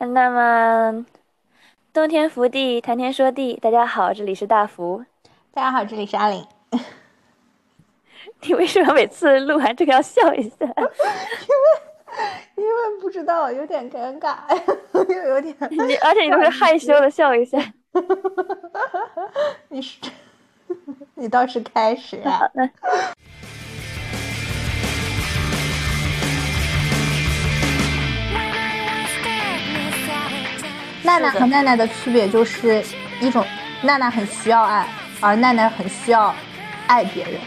[0.00, 1.04] 那么，
[1.92, 5.04] 冬天福地，谈天说地，大家好，这里是大福。
[5.52, 6.46] 大家好，这里是阿玲。
[8.42, 10.56] 你为什么每次录完这个要笑一下？
[10.62, 10.76] 因为
[12.56, 14.36] 因为不知道，有点尴尬，
[14.94, 15.52] 又有点。
[15.70, 17.58] 你而且你都是害羞的笑一下。
[19.68, 19.98] 你是，
[21.14, 22.48] 你倒是开始啊。
[31.08, 32.84] 娜娜和奈奈的区别就是
[33.18, 33.42] 一种，
[33.80, 34.86] 娜娜很需要爱，
[35.22, 36.34] 而奈奈很需要
[36.86, 37.40] 爱别人。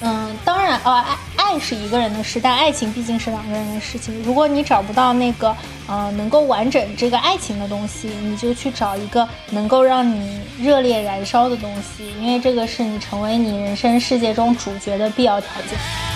[0.00, 4.22] 嗯，当然，呃，爱爱是一个人的事，但爱情毕竟是两个人的事情。
[4.22, 5.52] 如果你找不到那个，
[5.88, 16.13] 呃，能够完整这个爱情的东西，你就去找一个能够让你热烈燃烧的东西，因为这个是你成为你人生世界中主角的必要条件。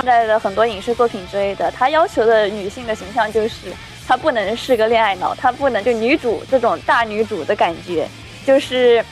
[0.00, 3.72] 现在的很多影视作品之类的，他要求的女性的形象就是，
[4.06, 8.08] 她不能是个恋爱脑，她不能就女主这种大女主的感觉，
[8.46, 9.04] 就是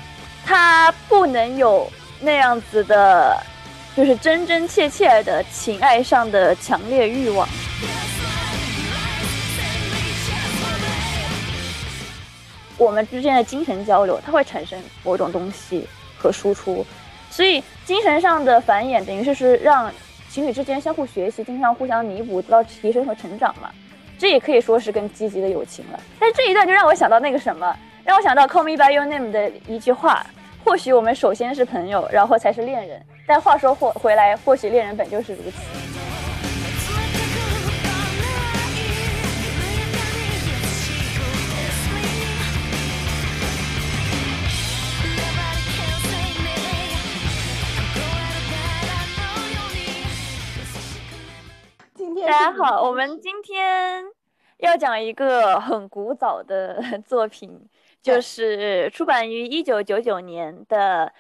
[0.45, 3.37] 她不能有那样子的，
[3.97, 7.49] 就是真真切切的情爱上的强烈欲望。
[12.79, 15.85] 我们之间的精神交流，它会产生某种东西
[16.17, 16.87] 和输出，
[17.29, 19.93] 所以精神上的繁衍等于是是让。
[20.37, 23.71] 情侣之间相互学习，经常互相弥补，得到提升和成长嘛，
[24.19, 25.99] 这也可以说是更积极的友情了。
[26.21, 30.27] 但这一段就让我想到那个什么，让我想到《Call Me by Your Name》的一句话：
[30.63, 33.01] 或许我们首先是朋友，然后才是恋人。
[33.27, 36.26] 但话说回回来，或许恋人本就是如此。
[52.25, 54.03] 大家好，我们今天
[54.59, 57.61] 要讲一个很古早的 作品，
[58.01, 61.07] 就是出版于一九九九年的《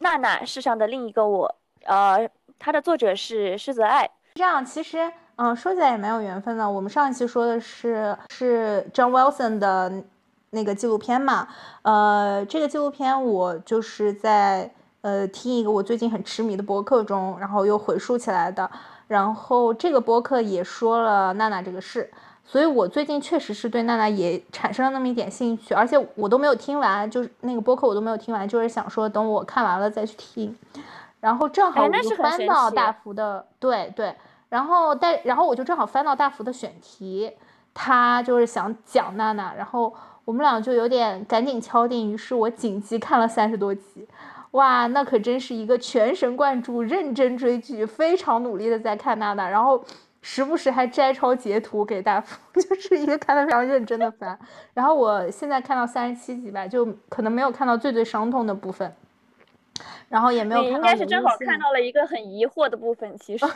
[0.00, 1.56] 娜娜世上的另一个我》。
[1.86, 4.08] 呃，它的作者是狮子爱。
[4.34, 6.68] 这样，其实，嗯，说起来也蛮有缘分的。
[6.68, 10.04] 我们上一期说的是是 John Wilson 的
[10.50, 11.48] 那个纪录片嘛？
[11.80, 14.70] 呃，这个纪录片我就是在
[15.00, 18.70] 呃听一个我最近很痴迷的博客中，然后又回溯起来的。
[19.12, 22.10] 然后这个播客也说了娜娜这个事，
[22.46, 30.56] 所以我最近确实是对娜娜也产生了那么一点兴趣，而且我都没有听完，就是那个播客我都没有听完，就是想说等我看完了再去听。
[31.20, 34.16] 然后正好我就翻到大福的，对对，
[34.48, 37.30] 然后但然后我就正好翻到大福的选题，
[37.74, 39.92] 他就是想讲娜娜，然后
[40.24, 44.08] 我们俩就有点赶紧敲定，于是我紧急看了三十多集。
[44.52, 49.82] 哇，那可真是一个全神贯注、认真追剧、非常努力的在看娜娜，然后
[50.20, 54.38] 时不时还摘抄截图给大夫， 就是一个看的非常认真的番。
[54.74, 58.94] 然后我现在看到三十七集吧，就可能没有看到最最伤痛的部分，
[60.10, 60.60] 然后也没有。
[60.60, 63.46] 你应该是正好看到了一个很疑惑的部分，其 实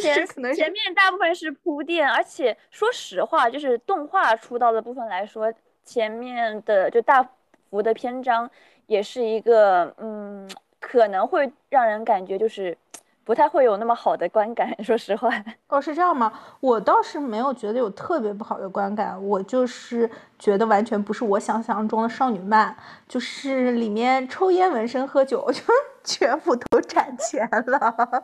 [0.00, 5.52] 前前面大部分是铺垫，而且说实话，就是动画出道的部分来说，
[5.84, 7.22] 前面的就大
[7.68, 8.50] 幅的篇章。
[8.88, 10.50] 也是一个，嗯，
[10.80, 12.76] 可能会让人感觉就是
[13.22, 14.74] 不太会有那么好的观感。
[14.82, 15.30] 说实话，
[15.68, 16.32] 哦，是这样吗？
[16.60, 22.74] 我倒是没有觉得有特别不好的观感，我就是觉得完全不是我想象中的少女漫，
[23.06, 25.62] 就是里面抽烟、纹身、喝酒， 就
[26.02, 28.22] 全部都展全了。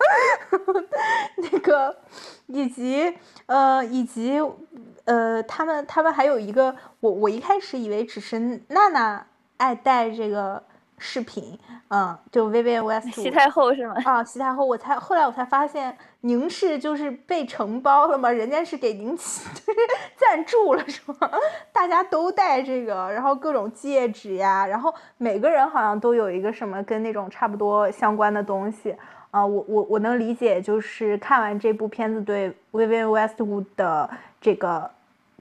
[1.36, 1.94] 那个，
[2.46, 3.14] 以及，
[3.44, 4.40] 呃，以及，
[5.04, 8.38] 呃，他们他们还有一个，我我一开始以为只是
[8.68, 9.26] 娜娜。
[9.56, 10.62] 爱戴这个
[10.98, 13.94] 饰品，嗯，就 Vivienne West，西太后是吗？
[14.04, 18.30] 啊，西太后，我才后来我才发现，宁氏就是被承包了吗？
[18.30, 19.48] 人家是给宁启
[20.16, 21.30] 赞助了是吗？
[21.72, 28.96] 大家都戴这个，然后各种戒指呀，然后每个人好像都有一个什么跟那种差不多相关的东西
[29.30, 29.44] 啊。
[29.44, 34.08] 我我我能理解，就是看完这部片子对 Vivienne Westwood 的
[34.40, 34.90] 这个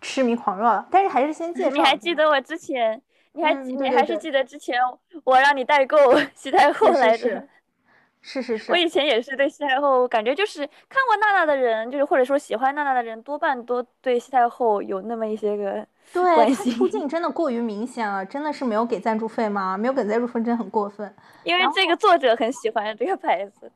[0.02, 1.70] 痴迷狂热，但是还是先介绍。
[1.70, 3.02] 你还记得我之前？
[3.34, 4.80] 你还你还是记得之前
[5.24, 5.98] 我让你代购
[6.36, 7.48] 西太后来着？
[8.26, 8.72] 是是是。
[8.72, 19.78] 我以前也是对西太后感觉就是看过娜娜的人，就是或者说喜欢娜娜的人，多半都对西太后有那么一些个对她出镜真的过于明显了，真的是没有给赞助费吗？
[19.78, 21.14] 没有给赞助费真的很过分。
[21.44, 23.70] 因为这个作者很喜欢这个牌子。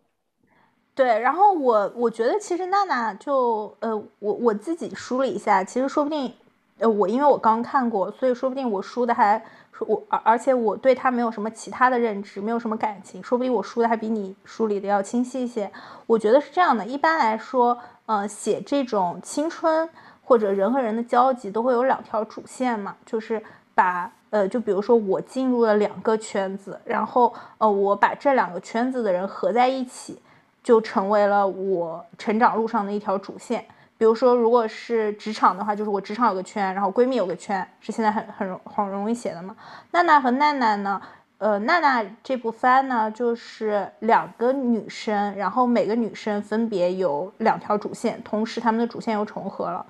[0.95, 6.33] 对，然后我我觉得其实娜娜就呃我我自己梳了一下，其实说不定。
[6.80, 9.44] 呃，我因为我刚看过，所以说不定我输的还
[9.80, 15.72] 我而而且我对他没有什么其他的认知，没有什么感情，说不定我梳的还比你梳理的要清晰一些。
[16.06, 19.90] 我觉得是这样的，一般来说，呃，写这种青春
[20.24, 23.42] 或者人和人的交集都会有两条主线嘛，就是
[23.74, 30.20] 把呃，就比如说我进入了两个圈子，然后呃，我把这两个圈子的人合在一起，
[30.64, 33.66] 就成为了我成长路上的一条主线。
[33.98, 39.56] 比如说，如果是职场的话，就是我职场有个圈，然后闺蜜有个圈，是现在很很容很容易写的嘛。
[39.92, 41.02] 娜娜和奈奈呢？
[41.40, 49.86] 呃，娜娜这部番呢，就是两个女生，然后每个女生分别有两条主线，同时她们的主线又重合了。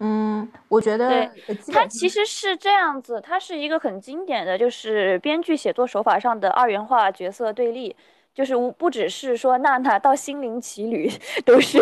[0.00, 1.30] 嗯，我觉得
[1.72, 7.94] 它其实是这样子，它是一个很经典的就是编剧写作手法上的二元化角色对立。
[8.38, 11.10] 就是无不只是说娜娜到心灵奇旅
[11.44, 11.76] 都是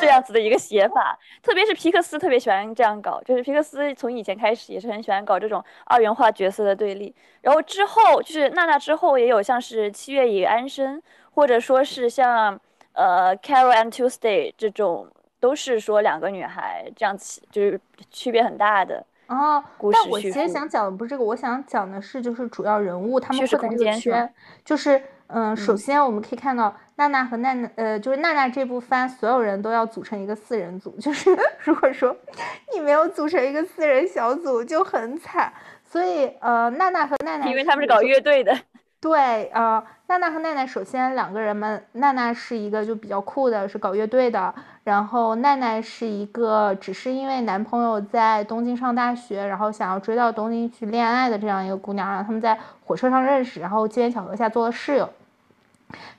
[0.00, 7.14] 这样子的一个写法，特别是皮克斯特别喜欢这样搞，就是皮克斯从以前开始也是很喜欢搞这种二元化角色的对立。
[7.42, 11.02] 然后之后就是娜娜之后也有像是七月与安生，
[11.34, 12.58] 或者说是像
[12.94, 15.06] 呃 Carol and Tuesday 这种，
[15.38, 17.78] 都是说两个女孩这样子，就是
[18.10, 19.04] 区别很大的。
[19.26, 19.62] 哦，
[19.92, 24.32] 但我其实想讲的不是这个，我想讲的是就是主要人物他们会在这个圈，
[24.64, 25.02] 就是。
[25.28, 32.16] 嗯，首先我们可以看到娜娜和奈奈，呃，就是娜娜这部番，所有人都要组成一个四人组，就是 如果说
[32.74, 35.52] 你没有组成一个四人小组，就很惨。
[35.84, 38.54] 所以，呃，娜娜和奈奈，因为他们是搞乐队的。
[39.00, 44.52] 对，呃，娜娜和奈奈，首先两个人们，娜娜是一个就比较酷的，是搞乐队的，
[44.82, 55.08] 然后奈奈是一个只是因为男朋友在东京上大学，然后想要追到东京去恋爱的这样一个姑娘，然后他们在火车上认识，然后机缘巧合下做了室友。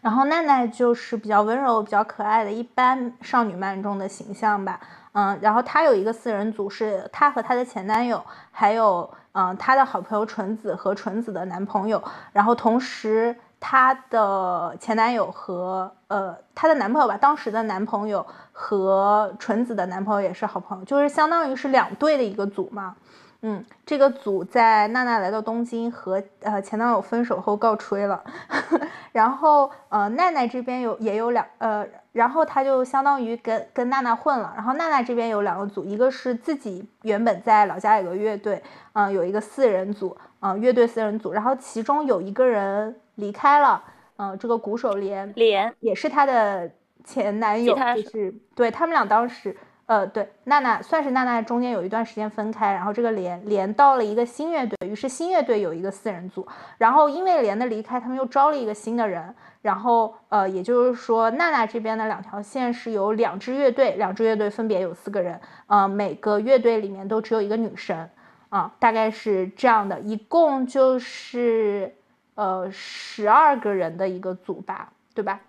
[0.01, 4.79] 然后奈奈就是比较温柔、比较可爱的一般少女漫中的形象吧，
[5.11, 12.01] 嗯，然后她有一个四人组，是她和她的前男友，还有嗯她的好朋友纯子和纯子的男朋友，
[12.33, 22.95] 然后同时她的前男友和呃她的男朋友吧，当时的男朋友和纯子的男朋友也是好朋友，就是相当于是两对的一个组嘛。
[23.41, 28.21] 嗯，这个组在娜娜来到东京和呃前男友分手后告吹了，
[29.13, 43.81] 然后呃奈奈这边有也有两呃，然后他就相当于跟跟娜娜混了，然后娜娜这边有两个组，一个是自己原本在老家有个乐队，嗯，有一个四人组，嗯，乐队四人组，然后其中有一个人离开了，
[44.17, 46.69] 嗯，这个鼓手连连也是他的
[47.05, 49.55] 前男友，就是对他们俩当时。
[49.89, 56.47] 呃，对，娜娜算是娜娜中间有一段时间分开，然后这个连连到了一个新乐队，于是新乐队有一个四人组，
[56.77, 59.33] 然后因为连的离开，他们又招了一个新的人，
[59.63, 68.07] 然后呃，也就是说娜娜这边的两条线是有两支乐队，两支乐队分别有四个人，呃，每个乐队里面都只有一个女生，
[68.49, 71.91] 啊，大概是这样的，一共就是
[72.35, 75.39] 呃十二个人的一个组吧，对吧？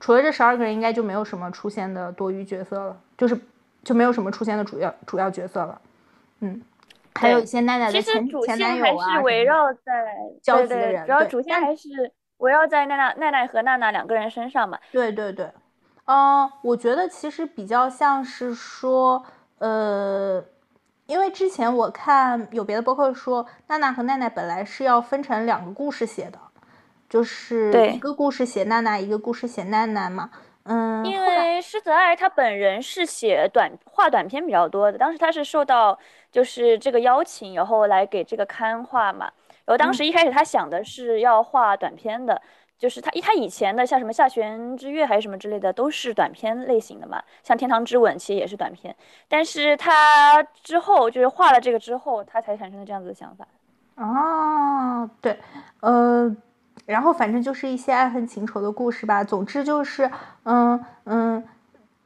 [0.00, 3.38] 除了这十二个人，应该就没有什么出现的多余角色了，就是。
[3.84, 5.80] 就没有什么出现的主要主要角色了，
[6.40, 6.62] 嗯，
[7.14, 14.78] 还有一些奈奈的前前男友啊，围绕在交集的人，主要主线还是围绕在奈奈奈奈和娜娜两个人身上嘛。
[14.90, 15.50] 对对对，
[16.06, 19.22] 嗯，我觉得其实比较像是说，
[19.58, 20.42] 呃，
[21.06, 26.38] 因为之前我看有别的播客说，娜娜和奈奈本来是要分成两个故事写的，
[27.08, 30.30] 就是一个故事写娜娜，一个故事写奈奈嘛。
[30.64, 35.98] 嗯，因为狮子爱他本人是写短画短篇比较多的，当时他是受到
[36.32, 39.30] 就是这个邀请，然后来给这个刊画嘛。
[39.66, 42.40] 然后当时一开始他想的是要画短篇的，
[42.78, 48.94] 就是他他以前的像什么下弦之月还是什么之类的都是短篇类型的嘛，像天堂之吻其实也是短篇，
[49.28, 53.46] 但是他之后就是画了这个之后，他才产生了这样子的想法。
[53.96, 55.38] 哦，对，
[55.80, 56.34] 呃。
[56.86, 59.22] 然后反正就是一些爱恨情仇的故事吧。
[59.24, 60.10] 总之就是，
[60.44, 61.44] 嗯嗯，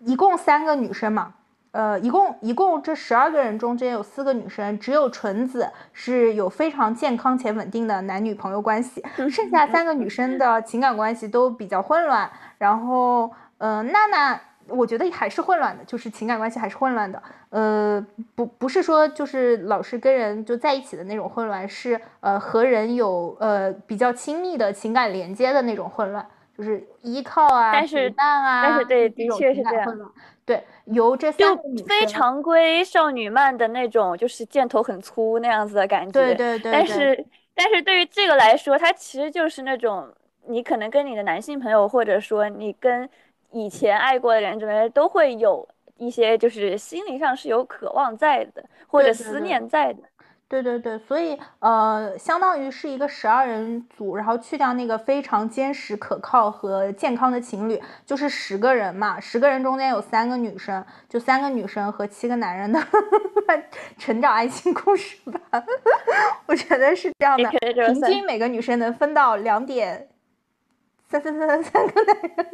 [0.00, 1.34] 一共三个女生嘛，
[1.70, 12.30] 呃，一共一共这十二个人中间有四个女生，只有纯子是有非常健康且稳定的男女朋友关系，剩下三个女生的情感关系都比较混乱。
[12.58, 14.40] 然后，嗯，娜娜。
[14.68, 17.22] 我觉得还是混乱的，就是情感关系还是混乱的。
[17.50, 30.12] 呃，不，不是说就是老是跟人就在一起的那种混乱，是呃和人有呃比较亲密的情感连接的那种混乱，就是依靠啊、陪伴啊，但是对，的确是这样。
[30.44, 36.12] 对，由这三个女非常规少女漫的那种，就是箭头很粗那样子的感觉。
[36.12, 36.72] 对对对。
[36.72, 40.08] 但是，但是对于这个来说，它其实就是那种
[40.46, 43.08] 你可能跟你的男性朋友，或者说你跟。
[43.52, 50.02] 以前爱过的人，这边都会有一些，就是心灵上是有渴望在的，或者思念在的。
[50.50, 59.20] 对对对，所以呃，相当于是一个十二人组，然后去掉那个非常坚实、可靠和健康的情侣，就是十个人嘛。
[59.20, 62.80] 十个人中间有三个女生，就三个女生和七个男人的
[63.98, 65.62] 成长爱情故事吧。
[66.48, 70.08] 我觉得是这样的，平均每个女生能分到两点
[71.08, 72.46] 三三三三三个男人。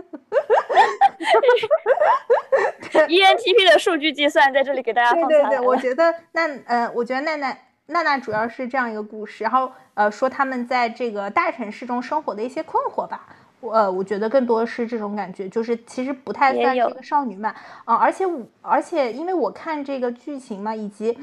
[3.08, 7.60] ENTP 的数据计算在这里给大家放对对对，我觉得那呃，我觉得奈奈。
[7.86, 13.26] 娜娜主要是这样一个故事，然后呃说他们在这个大城市中生活的一些困惑吧，
[13.60, 21.18] 我呃我觉得更多是这种感觉，就是其实不太算是一个少女漫啊，而且我而且因为我看这个剧情嘛，以及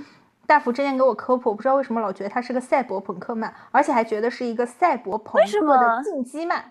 [0.45, 6.63] 大福之前给我科普，我不知道为什么老觉得它是个赛博朋克漫，而且还觉得是一个赛博朋克的进击漫，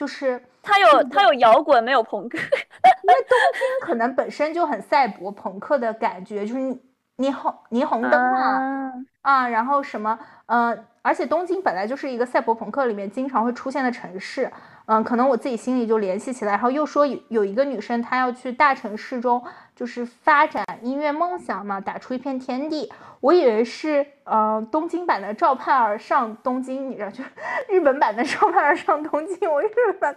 [0.00, 6.78] 就是它有它有摇滚没有朋克，因为 东京可能本身就很赛博朋克的感觉，就是。
[7.20, 8.90] 霓虹霓虹灯啊
[9.20, 14.50] 啊，然后什么呃，而且东京本来就是一个赛博朋克里面经常会出现的城市，
[14.86, 19.44] 嗯，可能我自己心里就联系起来，然后又说有有一个女生她要去大城市中
[19.80, 27.24] 就是发展音乐梦想嘛，打出一片天地，我以为是呃东京版的赵盼儿上东京，你知道就
[27.66, 29.68] 日本版的赵盼儿上东京，我日
[29.98, 30.14] 本，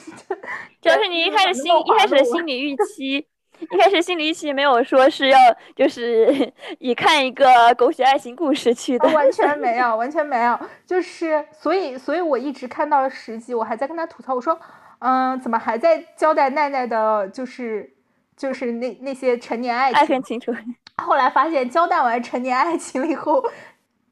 [0.80, 3.26] 主要是你一开始心一开始的心理预 期。
[3.60, 5.38] 一开始心理预期没有说是要
[5.76, 7.46] 就是以看一个
[7.76, 14.58] 狗血爱情故事去的，完全没有，完全没有，就是所以所以我一直看到了十集，我还在跟他吐槽，我说，
[15.00, 17.93] 嗯，怎么还在交代奈奈的，就是
[18.36, 20.54] 就是那那些成年爱情，爱很清楚。
[20.96, 23.44] 后来发现交代完成年爱情了以后，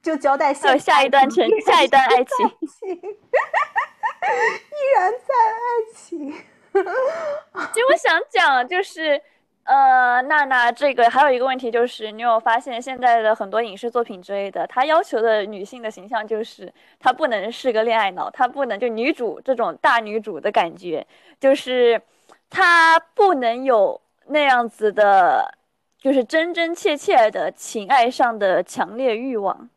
[0.02, 2.50] 就交代下下一段成 下一段爱情，依
[4.96, 6.32] 然在爱情。
[6.32, 9.20] 其实我想讲就是。
[9.64, 21.06] 呃，娜娜，这个还有一个问题就是，你有发现现在的很多影视作品之类的，它要求的女性的形象就是她不能是个恋爱脑，她不能就女主这种大女主的感觉，
[21.38, 22.02] 就是
[22.50, 25.54] 她不能有那样子的，
[25.98, 29.68] 就是真真切切的情爱上的强烈欲望。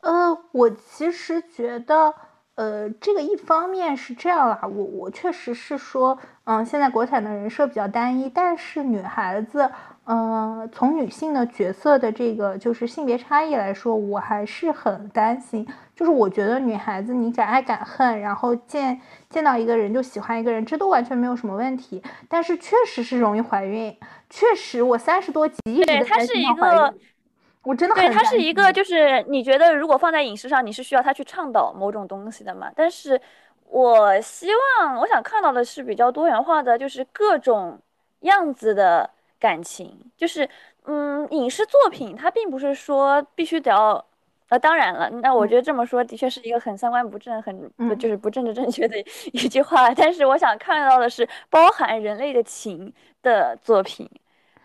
[0.00, 2.14] 呃，我其实觉得。
[2.58, 9.70] 呃，这个一方面是这样啦，我我确实是说，嗯，现在国产的人设比较单一，但是女孩子，
[10.06, 15.64] 嗯，从女性的角色的这个就是性别差异来说，我还是很担心。
[15.98, 22.00] 就是我觉得女孩子你敢爱敢恨，然后见见到一个人就喜欢一个人，这都完全没有什么问题。
[22.28, 23.92] 但是确实是容易怀孕，
[24.30, 27.00] 确实我三十多集一直在怀孕。
[27.64, 32.70] 我真的对它是一个，就是你觉得如果放在影视上，你是需要他去倡导某种东西的嘛？
[32.76, 33.20] 但是
[33.64, 34.46] 我希
[34.78, 37.76] 望，我想看到的是比较多元化的，就是各种
[38.20, 40.00] 样子的感情。
[40.16, 40.48] 就是
[40.84, 44.02] 嗯，影视作品它并不是说必须得要，
[44.48, 48.98] 呃，当然了，那我觉得这么说的确是一个很三观不正、很就是不政治正确的
[49.32, 49.92] 一句话。
[49.94, 54.08] 但是我想看到的是包含人类的情的作品。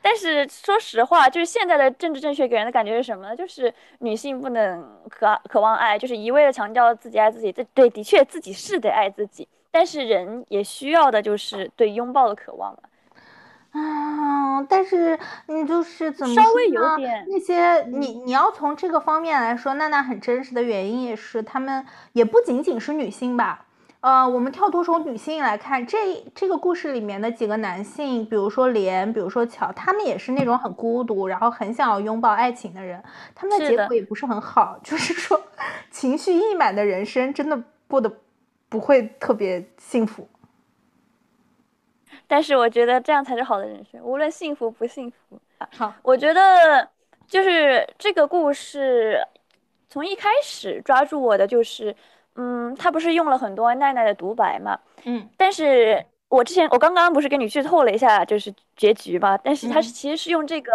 [0.01, 3.35] 但是说实话，就是现在的政治正确给人的感觉是什么呢？
[3.35, 7.51] 就是女性不能渴渴望爱，就是一味的强调自己爱自己。
[7.51, 12.79] 这对，的确自己是得爱自己，但是人也需要的就是对拥抱的渴望嘛。
[13.73, 23.65] 啊，但是你就是怎么稍微有点那些你你要从这个方面来说，娜娜很真实的原因也是，他们也不仅仅是女性吧。
[24.01, 33.01] 呃，我们跳脱从女性来看，这这个故事里面的几个男性，比如说莲，比如说乔，他们也是那种很孤独，然后很想要拥抱爱情的人。
[33.33, 35.41] 他们的结果也不是很好， 就是说
[35.89, 38.11] 情绪溢满的人生真的过得
[38.69, 40.27] 不会特别幸福。
[42.27, 45.39] 但是我觉得这样才是好的人生，无论幸福不幸福。
[45.77, 46.87] 好，我觉得
[47.27, 49.21] 就是这个故事
[49.89, 51.95] 从一开始抓住我的就是。
[52.35, 54.75] 嗯，他不是用了很多奈奈的独白嘛？
[55.03, 59.37] 嗯，但是我之前我刚刚不是跟你剧透了一下，就是结局嘛？
[59.37, 60.71] 但是他是其实是用这个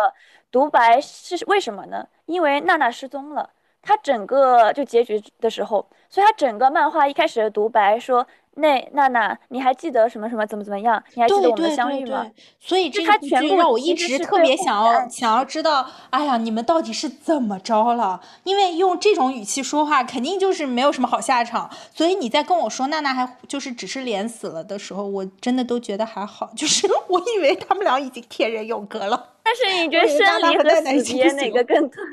[0.52, 2.06] 独白是为什么呢？
[2.26, 3.50] 因为娜娜失踪了，
[3.82, 8.24] 他整个就结局的时候，所以他整个漫画一开始的独白说。
[8.58, 11.02] 那娜娜，你还记得什么什么怎么怎么样？
[11.14, 12.26] 你还记得我们的相遇吗？
[12.60, 18.20] 所以这个剧让我一直特别想要想要知道，哎呀，你们到底是怎么着了？
[18.44, 21.70] 因为用这种语气说话，肯定就是没有什么好下场。
[21.94, 29.34] 所以你在跟我说娜娜还就是只是脸死了的时候，我真的都觉得还好，就是 我以为他们俩已经天人永隔了。
[29.48, 30.68] 但是你觉得生离和
[31.02, 32.04] 死别哪个更痛？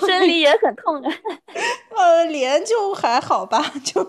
[0.08, 1.12] 生离也很痛啊。
[1.94, 4.00] 呃，连就还好吧，就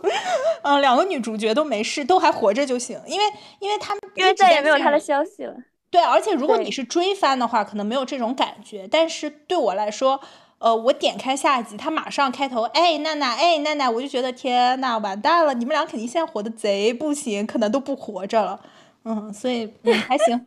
[0.63, 2.97] 嗯，两个女主角都没事，都还活着就行。
[3.05, 3.25] 因为
[3.59, 5.53] 因为他们因为再也没有他的消息了。
[5.91, 8.87] 对，而且如果你是追番的话，可能没有这种感觉。
[8.89, 10.21] 但是对我来说，
[10.59, 18.61] 呃，我点开下一集，他马上开头，哎，娜娜，哎，娜娜，我就觉得天呐，完蛋了，你们俩肯定现在活的贼不行，可能都不活着了。
[19.03, 20.39] 嗯，所以嗯还行，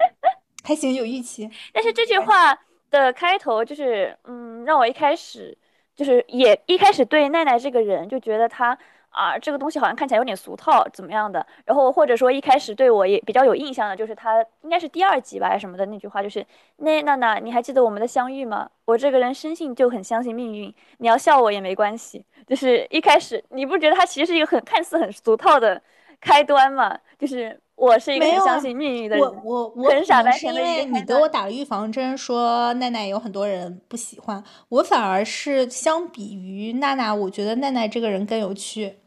[0.62, 1.50] 还行，有预期。
[1.72, 2.58] 但是这句话
[2.90, 5.56] 的开头就是，嗯，让我一开始
[5.94, 8.78] 就是也一开始对奈奈这个人就觉得他。
[9.14, 11.46] 啊，这个东西好像看起来有点俗套，怎么样的？
[11.66, 16.42] 然后或者说一开始对我也比较有印象的，就是他应该是第二集吧，还是什么的那句话，就是
[16.78, 18.66] 那娜娜，你还记得我们的相遇吗？
[18.86, 22.24] 我这个人生性就很相信命运，你要笑我也没关系。
[22.46, 25.78] 就是一开始你不觉得他其实是一个很看似很俗套的
[26.18, 26.98] 开端吗？
[27.18, 38.98] 就是我是一个很相信命运的人，我我我很傻白甜的因为你给我打了预防针，说奈奈有很多人不喜欢，我反而是相比于娜娜，我觉得奈奈这个人更有趣。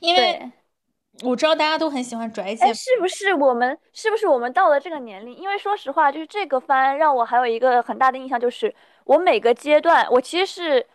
[0.00, 0.50] 因为
[1.22, 5.36] 我知道大家都很喜欢拽姐，是不是我们是不是我们到了这个年龄？
[5.36, 10.86] 因为说实话，就是这个番让我还有一个很大的印象，就是我每个阶段我其实是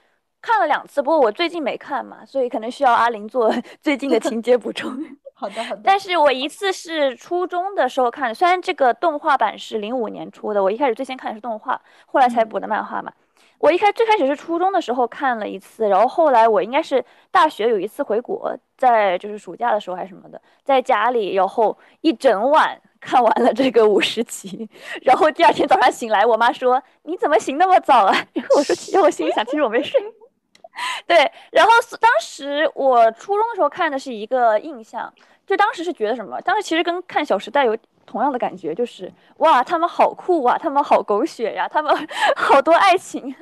[0.41, 4.97] 看了两次，不过我最近没看嘛，所以可能需要阿林做 最近的情节补充。
[5.43, 5.81] 好的好的。
[5.83, 13.11] 但是我一次是初中的时候看的，虽然这个动画版是零五年出的，我一开始最先看的是动画，后来才补的漫画嘛。
[13.59, 24.69] 我一开最开始是初中的时候看了一次，然后后来我应该是大学有一次回国，在就是暑假的时候还是什么的，在家里，然后一整晚看完了这个五十集，
[25.01, 28.13] 然后第二天早上醒来，我妈说你怎么醒那么早啊？
[28.33, 29.99] 然后我说，其实我心里想，其实我没睡。
[31.05, 31.71] 对，然后
[32.01, 35.13] 当时我初中的时候看的是一个印象，
[35.45, 36.39] 就当时是觉得什么？
[36.41, 37.77] 当时其实跟看《小时代》有。
[38.05, 41.91] 同样的感觉就是哇，他们好酷啊，他们好狗血呀，他们
[42.35, 43.33] 好多爱情，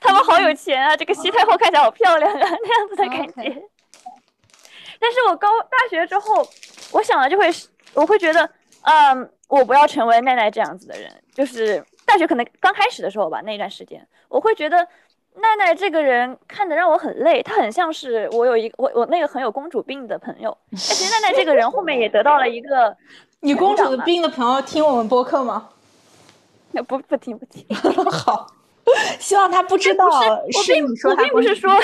[0.00, 3.62] 他们好有钱啊，这个西太后看起来好漂亮啊， 那样子的感觉。
[5.00, 6.46] 但是我高大学之后，
[6.92, 7.50] 我想了就会，
[7.92, 8.48] 我会觉得，
[8.82, 11.12] 嗯，我不要成为奈奈这样子的人。
[11.34, 14.86] 就是大学可能刚开始的时候吧，那段时间，我会觉得
[15.34, 20.56] 奈奈这个人看的让我很累，她很像是我有一个我我那个很有公主病的朋友。
[20.72, 22.96] 其实奈奈这个人后面也得到了一个。
[23.40, 25.68] 你公主的病的朋友听我们播客吗？
[26.86, 27.66] 不不听不听。
[28.10, 28.46] 好，
[29.18, 30.08] 希望他不知道。
[30.62, 31.78] 是你说，我并不是说，我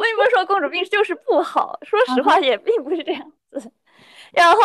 [0.00, 1.78] 并不是说公主病就是不好。
[1.82, 3.70] 说实话，也并不是这样子。
[4.32, 4.58] 然后，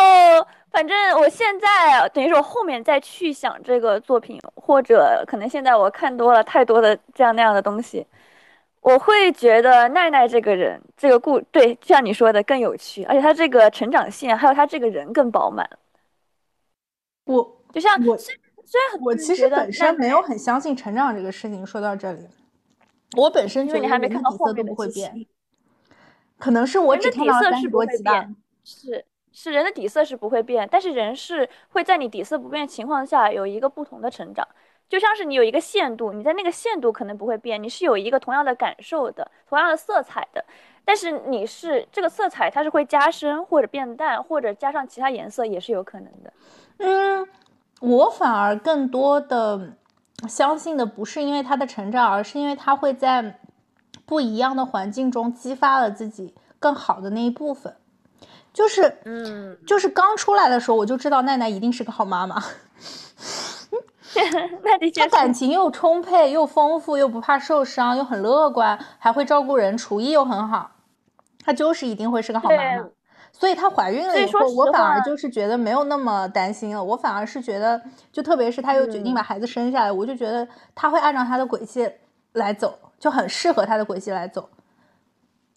[0.74, 8.04] 反正我现在等于说后面再去想这个作品，或者可能现在我看多了太多的这样那样的东西。
[8.80, 15.64] 我会觉得奈奈这个人，这个故对，就像你说的更有趣，而且他这个成长线，还有他这个人更饱满。
[17.26, 18.34] 我就像我虽
[18.64, 21.64] 虽然我其实本身没有很相信成长这个事情。
[21.64, 22.28] 说到这里，
[23.16, 25.24] 我本身觉得人的底色都不会变，
[26.36, 28.26] 可能是我只看到三十多集吧。
[28.64, 34.46] 是是，人的底色是不会变，但是人是会在你底色不变情况下有一个不同的成长。
[34.88, 40.44] 就像是你有一个限度，你在那个限度可能不会变，你是有一个同样的感受的，同样的色彩的，
[40.84, 46.32] 但是你是这个色彩它是会加深或者变淡，或者加上其他颜色也是有可能的。
[46.78, 47.26] 嗯，
[47.80, 49.72] 我反而更多的
[50.28, 53.40] 相信的不是因为他的成长，而是因为他会在
[54.04, 57.74] 不一样的环境中激发了自己更好的那一部分。
[58.54, 62.42] 就是，嗯，就是刚出来的时候我就知道奈奈一定是个好妈妈。
[64.62, 70.70] 那的确，他感情又充沛又丰富，又不怕受伤，又很乐观，还会照顾人，厨艺又很好，
[71.44, 72.88] 她就是一定会是个好妈妈。
[73.32, 76.84] 所以她怀孕了以后，我反而就是觉得没有那么担心了。
[76.84, 81.90] 我反而是觉得，就特别是她又决定把孩子生下来，我就觉得她会按照她的轨迹
[82.34, 84.48] 来走，就很适合她的轨迹来走。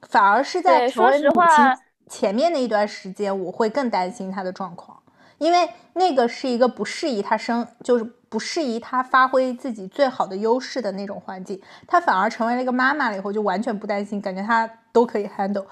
[0.02, 1.66] 反而是在成为母亲
[2.10, 5.02] 前面那一段时间，我会更担心她的状况。
[5.38, 15.64] 因为那个是一个不适宜他生，就是不适宜他发挥自己最好的优势的那种环境，他反而成为了一个妈妈了以后，就完全不担心，感觉他都可以 handle。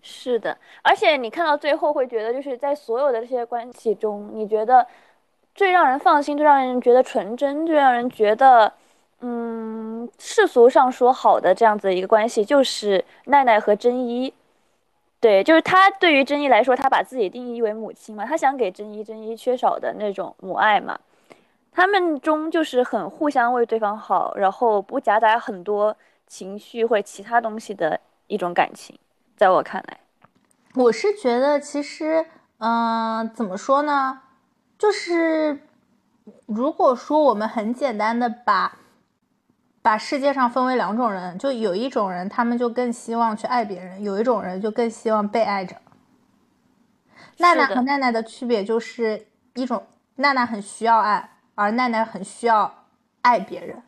[0.00, 4.86] 是的，而且你看到最后会觉得，就是在所有的这些关系中，你觉得
[5.54, 8.72] 最让人放心、最让人觉得纯真、最让人觉得，
[9.20, 14.32] 嗯，世俗上说好的这样子一个关系，就是奈奈和真一。
[15.22, 20.98] 对，就是他对于真一来说，他把自己定义为母亲嘛，他想给真一真一缺少的那种母爱嘛。
[21.70, 28.98] 他们中就是很互相为对方好，然后不夹杂很多情绪或其他东西的一种感情。
[29.36, 30.00] 在我看来，
[30.74, 32.26] 我是觉得其实，
[32.58, 34.22] 嗯，怎么说呢？
[34.76, 35.60] 就是
[36.46, 38.76] 如果说我们很简单的把。
[39.82, 45.76] 把世界上分为两种人，就有一种人，他们就更希望去爱别人；有一种人就更希望被爱着。
[47.38, 49.84] 娜娜和奈奈的区别就是一种，
[50.16, 52.86] 娜娜很需要爱，而奈奈很需要
[53.22, 53.82] 爱别人。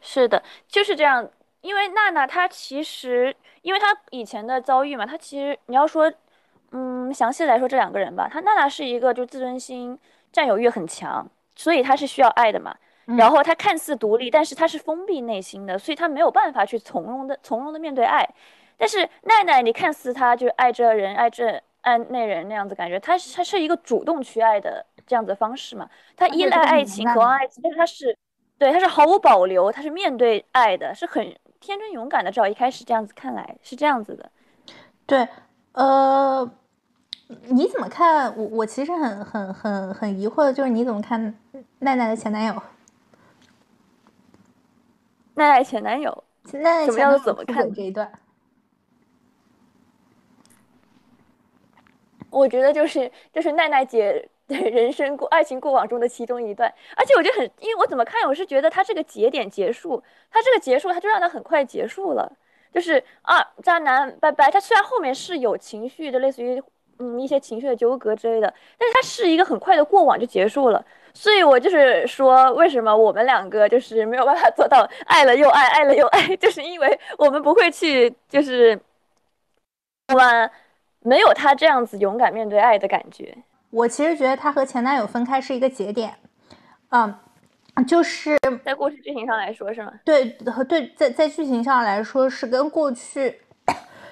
[0.00, 1.28] 是的，就是这样。
[1.60, 6.10] 因为娜娜她其实，因为她以前的遭遇嘛，她其实你要说，
[6.70, 9.98] 嗯，详细来说这两个人吧，她娜娜是一个就自尊心、
[10.30, 12.76] 占有欲很强，所以她是需要爱的嘛。
[13.16, 18.28] 然后他看似独立，但是他是封闭内心的，所以他没有办法去从容的、从容的面对爱。
[18.76, 25.88] 但是奈奈，你看似他就是爱这人、爱这爱那人那样子感觉，他他是一个主动去爱的这样子的方式嘛？
[26.16, 28.16] 他依赖爱情、渴望爱情，但是他是。
[28.58, 32.28] 对，他是毫无保留，他是面对爱的，是很天真勇敢的。
[32.28, 34.28] 至少一开始这样子看来是这样子的。
[35.06, 35.28] 对，
[35.74, 36.50] 呃，
[37.28, 38.36] 你怎么看？
[38.36, 41.32] 我我其实很很很很疑惑的就是你怎么看
[41.78, 42.62] 奈奈的前男友？
[45.38, 47.18] 奈奈前男友，奈奈怎么样？
[47.18, 48.12] 怎么看这一段？
[52.30, 54.28] 我觉得就是就是奈奈姐。
[54.48, 62.32] 对人生过爱情过往中的其中一段，而且我觉得很，因为我怎么看，我是觉得他这个节点结束，他这个结束，他就让他很快结束了，
[62.72, 64.50] 就是啊，渣男拜拜。
[64.50, 66.62] 他虽然后面是有情绪的，类似于
[66.98, 70.82] 嗯一些情绪的纠葛之类的，但是他是一个很快的过往就结束了。
[71.12, 78.78] 所以我就是说，为什么我们两个就是没有办法做到爱了又爱，爱了又爱， 就是因为我们不会去，就是
[80.08, 80.50] 我们
[81.00, 83.36] 没有他这样子勇敢面对爱的感觉。
[83.70, 86.14] 我其实觉得他和前男友分开是一个节点，
[86.90, 87.14] 嗯，
[87.86, 89.92] 就是在故事剧情上来说是吗？
[90.04, 93.40] 对，和对，在在剧情上来说是跟过去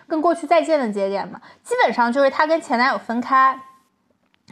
[0.06, 1.40] 跟过去再见的节点嘛。
[1.62, 3.58] 基本上就是她跟前男友分开，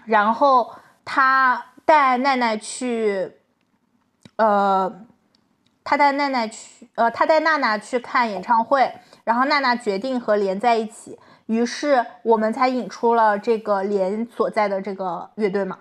[0.07, 0.73] 然后
[1.05, 3.33] 她带奈奈去，
[4.37, 5.05] 呃，
[5.83, 8.93] 他带奈奈去，呃，他带娜娜去看演唱会，
[9.25, 11.19] 然后娜娜决定和莲在一起。
[11.47, 15.79] 于是我们才引出了这个莲所在的这个乐队嘛，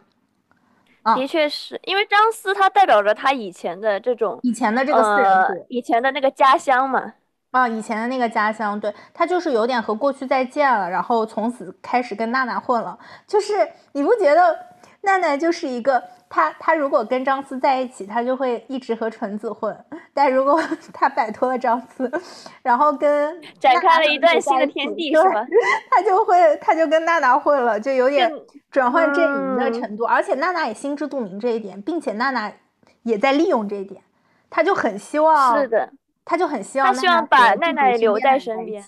[1.16, 7.14] 的确是因为张思他代表着他以前的这种以前的这个四人组，以前的那个家乡嘛，
[7.52, 13.54] 啊，以前的那个家乡，对他就是有点和过去再见了，然后从此开始跟娜娜混了，就是
[13.94, 14.60] 你不觉得
[15.04, 16.04] 娜娜就是一个。
[16.30, 19.72] 她她如果跟张思在一起，她就会一直和纯子混；
[20.16, 20.60] 但如果
[20.92, 22.12] 她摆脱了张思，
[22.64, 25.46] 然后跟 展开了一段新的天地，是吧？
[25.92, 28.32] 她就会她就跟娜娜混了，就有点
[28.72, 30.06] 转换阵营的程度。
[30.06, 32.52] 而且娜娜也心知肚明这一点，并且娜娜
[33.04, 34.02] 也在利用这一点，
[34.50, 35.88] 她就很希望是的，
[36.26, 38.84] 她就很希望她希望把奈奈留在身边。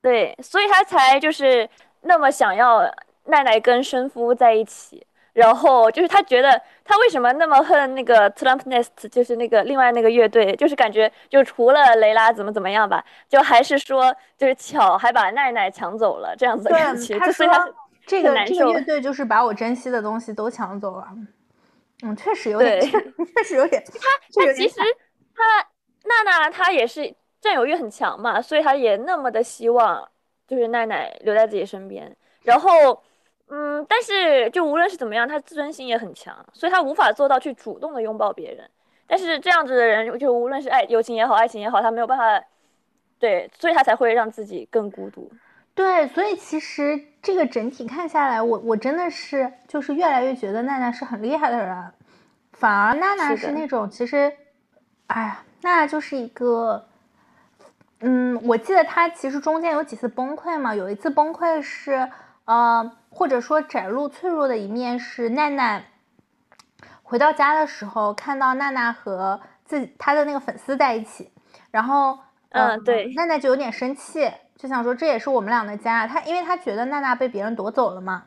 [0.00, 1.68] 对，所以她才就是
[2.00, 2.90] 那么想要
[3.24, 5.06] 奈奈跟生夫在一起。
[5.34, 17.18] 然后就是他觉得他为什么那么恨那个 Trump Nest，就是那个另外那个乐队，就是感觉就除了雷拉怎么怎么样吧，就还是说就是巧还把奈奈抢走了这样子的感觉。
[17.18, 17.44] 他说
[18.06, 21.08] 这个这个乐队就是把我珍惜的东西都抢走了。
[22.04, 22.80] 嗯，确实有点，
[23.36, 23.82] 确实有点。
[23.84, 24.76] 他他其实
[25.34, 25.42] 他
[26.04, 30.08] 娜娜她也是占有欲很强嘛，所以他也那么的希望
[30.46, 33.02] 就是奈奈留在自己身边，然后。
[33.50, 38.68] 嗯，但是就无论是怎么样，他自尊心也很强，所以他无法做到去主动的拥抱别人。
[39.06, 42.42] 但是这样子的人，就无论是爱友情也好，爱情也好，他没有办法，
[43.18, 45.30] 对，所以他才会让自己更孤独。
[45.74, 51.92] 对，所以其实这个整体看下来，我我真的是就是越来越觉得娜娜是很厉害的人，
[52.52, 54.32] 反而娜娜是那种其实，
[55.08, 56.86] 哎呀，娜娜就是一个，
[58.00, 62.08] 嗯，我记得她其实中间有几次崩溃嘛，有一次崩溃是。
[62.44, 65.84] 呃，或者说展露脆弱的一面是奈奈
[67.02, 71.32] 回到家的时候，看到娜娜和自己她的那个粉丝在一起，
[71.70, 72.18] 然后
[72.50, 78.24] 嗯，对，奈奈就有点生气，就想说这也是我们俩的家，她因为她觉得娜娜被别人夺走了嘛，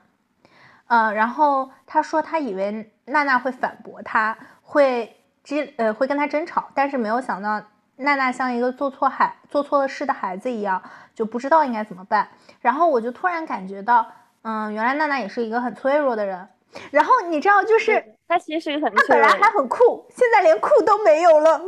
[0.88, 7.62] 嗯，然后她说她以为娜娜会反驳她，会激呃会跟她争吵，但是没有想到
[7.98, 10.82] 娜娜像一个做错孩做错了事的孩子一样，
[11.14, 12.28] 就不知道应该怎么办。
[12.62, 14.06] 然后我就突然感觉到，
[14.44, 16.48] 嗯，原来娜娜也是一个很脆弱的人。
[16.92, 21.62] 然后你知道，就是她其实很，她本来还很酷，现在连酷都没有了。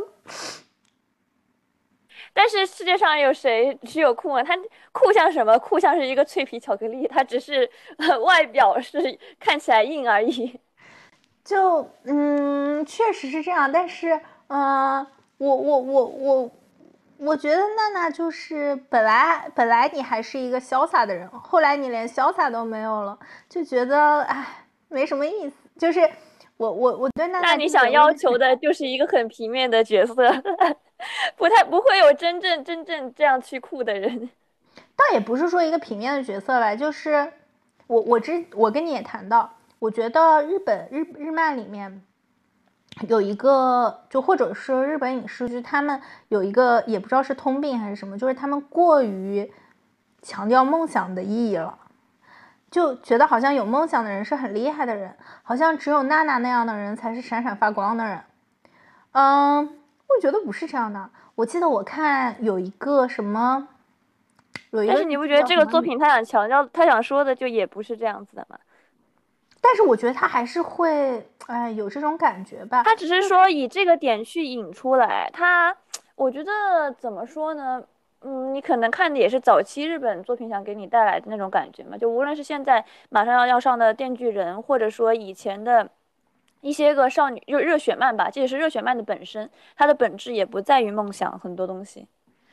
[2.32, 4.42] 但是世界上有谁只有酷吗？
[4.42, 4.56] 她
[4.92, 5.58] 酷像什么？
[5.58, 7.68] 酷像是一个脆皮巧克力，她只是
[8.24, 10.60] 外表是看起来硬而已。
[11.42, 13.72] 就嗯，确实是这样。
[13.72, 15.04] 但是，嗯，
[15.40, 16.50] 我我我我。
[17.22, 25.54] 我觉得娜娜就是本来本来你还是一个潇洒的人，后来你连潇洒都没有了，就觉得哎没什么意思。
[25.76, 26.00] 就是
[26.56, 30.14] 我我我对娜娜，那你想要求的就是一个很平面的角色，
[31.36, 34.30] 不太不会有真正真正这样去酷的人。
[34.96, 37.30] 倒也不是说一个平面的角色吧，就是
[37.86, 42.00] 我我之我跟你也谈到，我觉得日本日日漫里面
[43.08, 49.50] 有一个，就或者是日本影视剧，他们有一个也不知道是通病还是什么，就是他们过于
[50.20, 51.78] 强调梦想的意义了，
[52.70, 58.20] 就觉得好像有梦想的人是很厉害的人，好像只有娜娜那样的人才是闪闪发光的人。
[59.12, 61.08] 嗯，我觉得不是这样的。
[61.36, 63.66] 我记得我看有一个什么，
[64.70, 68.58] 有一个，但是你不觉得这个作品他想强调，他想说的就也不是这样子的吗？
[69.60, 72.82] 但是我觉得他还是会，哎，有这种感觉吧。
[72.82, 75.76] 他只是说以这个点去引出来，他，
[76.16, 77.82] 我觉得怎么说呢？
[78.22, 81.96] 嗯，你可能看的也是早期日本作品想给你带来的那种感觉嘛。
[81.96, 85.88] 就无论是现在马上要要上的《电锯人》，或者说以前的
[86.60, 92.06] 一些个少女热热血漫吧，即使是热血漫的本身，它的本质也不在于梦想，很多东西。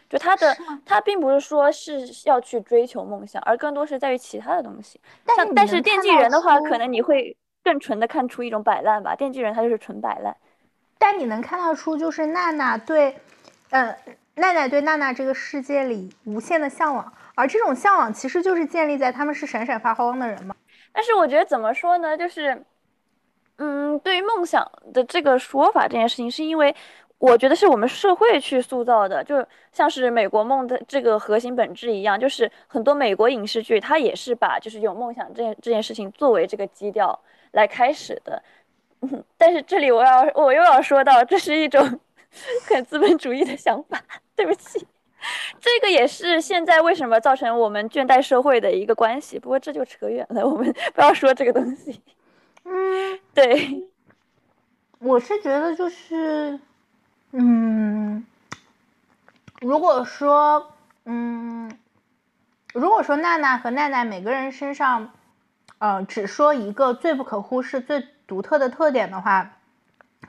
[0.10, 5.02] 就他的，他并不是说是要去追求梦想，而更多是在于其他的东西。
[5.26, 9.14] 但但是电锯人的话，可能你会更纯的看出一种摆烂吧。
[9.14, 10.34] 电锯人他就是纯摆烂。
[10.98, 13.18] 但你能看到出，就是娜娜对，
[13.70, 13.98] 呃，
[14.36, 20.56] 奈奈对娜娜这个世界里无限的向往，而这种向往其实就是建立在他们是闪闪发光的人嘛。
[20.94, 22.64] 但是我觉得怎么说呢，就是，
[23.58, 26.74] 嗯，对于梦想的这个说法这件事情，是因为。
[27.20, 37.20] 我觉得是我们社会去塑造的，就像是美国梦的这个核心本质一样，就是很多美国影视剧它也是把就是有梦想这件这件事情作为这个基调
[37.54, 38.44] 来开始的。
[39.36, 42.00] 但是这里我要我又要说到，这是一种
[42.70, 44.00] 很资本主义的想法，
[44.36, 44.86] 对不起，
[45.60, 49.40] 这个也是现在为什么造成我们倦怠社会的一个关系。
[49.40, 52.00] 不过这就扯远了，我们 不要说这个东西。
[52.64, 53.88] 嗯，对，
[55.00, 56.60] 我是觉得就是。
[57.40, 58.26] 嗯，
[59.62, 60.74] 如果说，
[61.06, 61.72] 嗯，
[62.74, 65.12] 如果说娜娜和奈奈每个人身上，
[65.78, 69.52] 呃，只说一个最不可忽视、最独特的特点的话，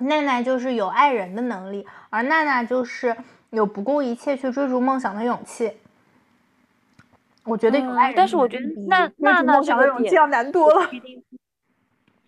[0.01, 3.17] 奈奈就是有爱人的能力，而娜娜就是
[3.49, 5.73] 有不顾一切去追逐梦想的勇气。
[7.45, 10.91] 我觉得有爱人，但是我觉得那娜娜这个勇气要难多了。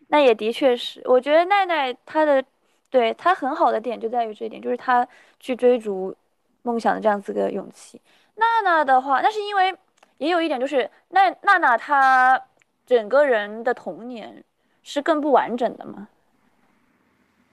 [0.09, 2.43] 那也的确是，我觉得奈奈她的。
[2.91, 5.07] 对他很好的点就在于这一点，就是他
[5.39, 6.15] 去追逐
[6.63, 8.01] 梦想的这样子个勇气。
[8.35, 9.75] 娜娜的话，那是因为
[10.19, 12.43] 也有一点，就是娜娜娜她
[12.85, 14.43] 整个人的童年
[14.83, 16.09] 是更不完整的嘛。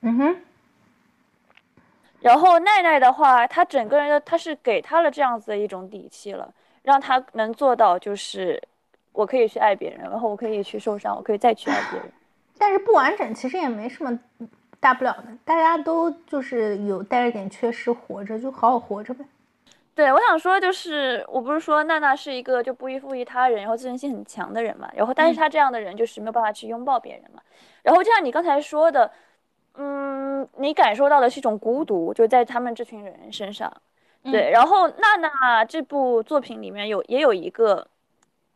[0.01, 0.37] 嗯哼。
[2.19, 8.61] 然后奈奈的话，她整个人的她是给她了这样子的一种底气了，让她能做到就是
[9.11, 12.11] 我可以去爱别人，然后我可以去受伤，我可以再去爱别人。
[12.57, 14.19] 但是不完整其实也没什么。
[14.79, 19.25] 大不了的，大家都就是有带着点缺失活着，就好好活着呗。
[19.95, 24.87] 对，我想说就是，我不是说娜娜是一个就不依附于他人，然后自尊心很强的人嘛。
[24.95, 27.41] 然后，但是她这样的人就是没有办法去拥抱别人嘛。
[27.81, 29.11] 然后，就像你刚才说的，
[29.73, 33.73] 嗯，你感受到的是一种孤独，就在他们这群人身上。
[34.23, 37.87] 对，然后娜娜这部作品里面有也有一个，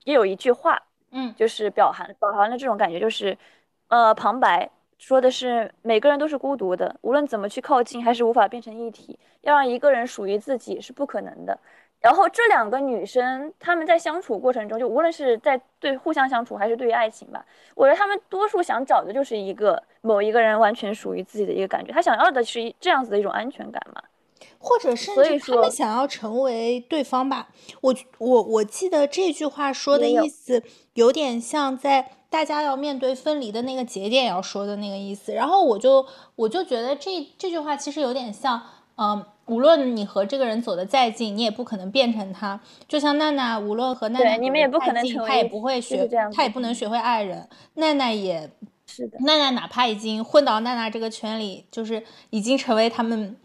[0.04, 0.80] 也有一句话，
[1.10, 3.36] 嗯，就是表含表含了这种感觉，就是
[3.88, 4.70] 呃旁白。
[5.02, 9.18] 说的是每个人都是孤独的，无论怎么去靠近，还是无法变成一体。
[9.42, 11.58] 要让一个人属于自己是不可能的。
[12.00, 21.92] 然后这两个女生，她们在相处过程中，就无论是在对互相相处，还是对于爱情吧，我觉得她们多数想找的就是一个某一个人完全属于自己的一个感觉。
[21.92, 24.04] 她想要的是这样子的一种安全感嘛，
[24.60, 27.50] 或者甚至他们想要成为对方吧。
[27.82, 30.62] 我我我记得这句话说的意思
[30.94, 32.12] 有点像在。
[32.32, 35.34] 大家要面对分离的那个节点，要说的那个意思。
[35.34, 38.62] 然后我就我就觉得这这句话其实有点像，
[38.96, 42.58] 嗯，无论你和这个人走得再近，你也不可能变成他。
[42.88, 47.46] 就像娜娜，无论和奈奈你们也不可能他也不会学，他也不能学会爱人。
[47.74, 48.50] 奈奈也
[48.88, 53.36] 是的，奈奈哪怕已经混到娜娜这个圈里，就是已经成为他们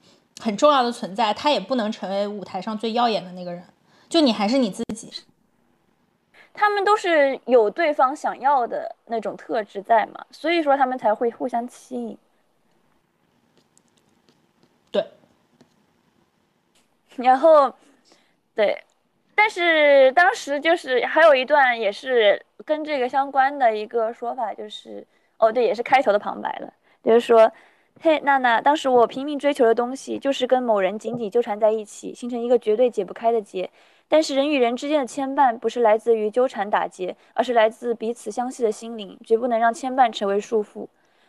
[0.40, 3.64] 很重要的存在，他也不能成为舞台上最耀眼的那个人。
[4.08, 5.10] 就你还是你自己。
[6.56, 12.18] 他们都是有对方想要的那种特质在嘛，所以说他们才会互相吸引。
[14.90, 15.04] 对。
[17.16, 17.72] 然后，
[18.54, 18.82] 对，
[19.34, 25.06] 但是当时就是还有一段也是跟这个相关的一个说法，就是
[25.38, 27.50] 哦，对，也是开头的旁白了，就是说，
[28.00, 33.70] 嘿，娜娜，当时我拼命追求的东西就是跟某人紧紧纠缠在一起，形成一个绝对解不开的结。
[34.08, 40.86] 但是人与人之间的牵绊不是来自于纠缠打结，而是来自彼此相系的心灵，绝不能让牵绊成为束缚。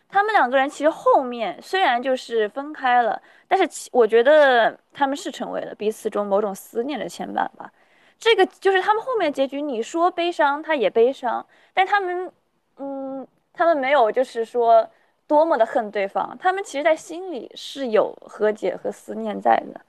[0.08, 7.70] 他们两个人其实后面虽然就是分开了，但是我觉得他们是成为了彼此中某种思念的牵绊吧。
[8.18, 12.32] 这个就是他们后面结局，你说悲伤，他也悲伤，但他们，
[12.78, 14.88] 嗯，他们没有就是说
[15.26, 19.80] 多么的恨对方，他们其实，在心里是有和解和思念在的，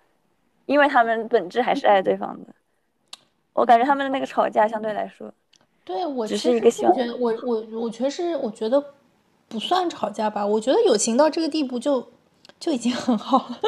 [0.66, 2.54] 因为他们本质还是爱对方的。
[3.54, 5.32] 我感觉他们的那个吵架相对来说，
[5.84, 6.96] 对我只是一个希望。
[7.20, 8.84] 我我我确实我觉得
[9.48, 12.12] 不算吵架吧，我觉得友情到这个地步就
[12.60, 13.60] 就已经很好了。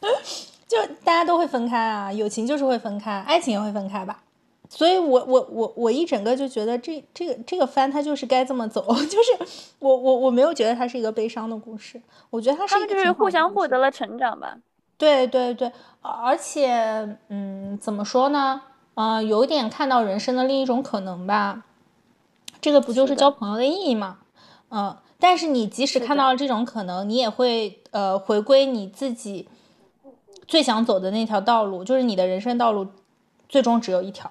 [0.68, 4.22] 就大家都会分开啊，友情就是会分开，爱情也会分开吧。
[4.68, 12.00] 所以，我我我我一整个就觉得这这个这个番它就是该这么走， 就是我我我没有觉得它是一个悲伤的故事，
[12.30, 14.56] 我觉得它是他们就是互相获得了成长吧。
[14.96, 15.72] 对对对，
[16.02, 18.62] 而且嗯，怎么说呢？
[19.00, 21.64] 啊，有点看到人生的另一种可能吧。
[22.60, 24.18] 这个不就是交朋友的意义吗？
[24.68, 29.48] 嗯，但是你即使看到了这种可能，你也会呃回归你自己
[30.46, 32.86] 最想走的那条道路，就是你的人生道路
[33.48, 34.30] 最终只有一条。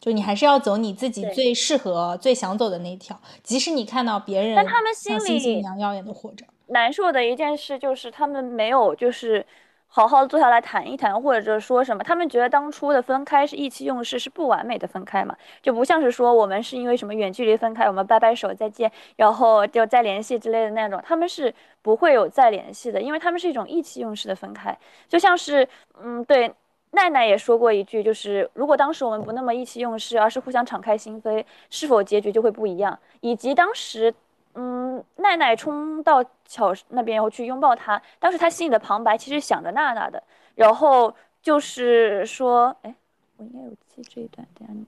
[0.00, 6.46] 就你还是要走你自己最适合、最想走的那一条，即使你看到别人，但他们心里一样耀眼的活着。
[6.68, 9.44] 难受的一件事就是他们没有就是
[9.88, 12.04] 好好坐下来谈一谈，或者说什么。
[12.04, 21.02] 他们觉得当初的分开是意气用事，是不完美的分开嘛，就不像是说我们是因为什么远距离分开，我们掰掰手再见，然后就再联系之类的那种。
[21.04, 24.76] 他们是不会有再联系的，因为他们是一种意气用事的分开，
[25.08, 25.68] 就像是
[26.02, 26.54] 嗯对。
[26.92, 32.98] 奈奈也说过一句，就是如果当时我们不那么意气用事，而是互相敞开心扉，是否结局就会不一样？
[33.20, 34.12] 以及当时，
[34.60, 40.20] 嗯，奈奈冲到桥那边然后去拥抱他，当时他心里的旁白其实想着娜娜的，
[40.56, 42.92] 然后就是说，哎，
[43.36, 44.84] 我应该有记这一段，等下你，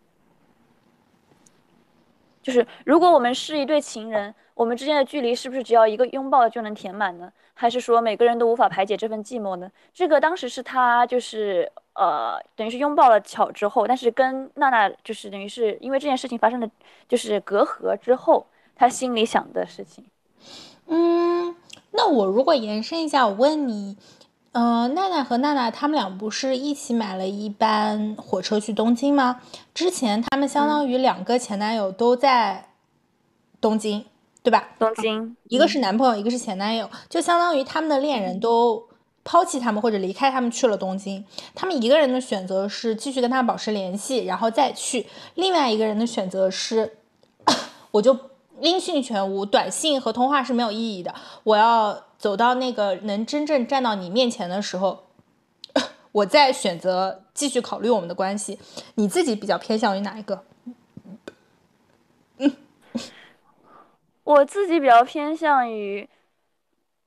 [2.42, 7.32] 就是如果我们是一对情人，我们之间的距离是不是只要一个拥抱就能填满呢？
[7.54, 9.70] 还是说每个人都无法排解这份寂寞呢？
[9.94, 11.70] 这个当时是他就是。
[11.92, 16.70] 呃，等于是拥抱了巧之后，但是跟娜娜就是等于是因为这件事情发生的，
[17.06, 18.46] 就是隔阂之后，
[18.80, 20.06] 他心里想的事情。
[20.86, 21.54] 嗯，
[21.90, 23.98] 那我如果延伸一下，我问你，
[24.52, 29.42] 呃，娜娜和娜娜他们俩不是一起买了一班火车去东京吗？
[29.74, 32.70] 之前他们相当于两个前男友都在
[33.60, 34.06] 东京，
[34.42, 34.70] 对吧？
[34.78, 38.88] 东京，一个是男朋友，一个是前男友，就相当于他们的恋人都。
[39.22, 41.22] 抛弃他们或者离开他们去了东京，
[41.54, 46.96] 他们一个人的选择是继续跟他保持联系，然后再去；另外一个人的选择是，
[47.92, 48.18] 我就
[48.60, 51.14] 音讯全无，短信和通话是没有意义的。
[51.44, 55.06] 我要走到那个能真正站到你面前的时候，
[56.12, 58.58] 我再选择继续考虑我们的关系。
[58.94, 60.44] 你自己比较偏向于哪一个？
[64.22, 66.08] 我自己比较偏向于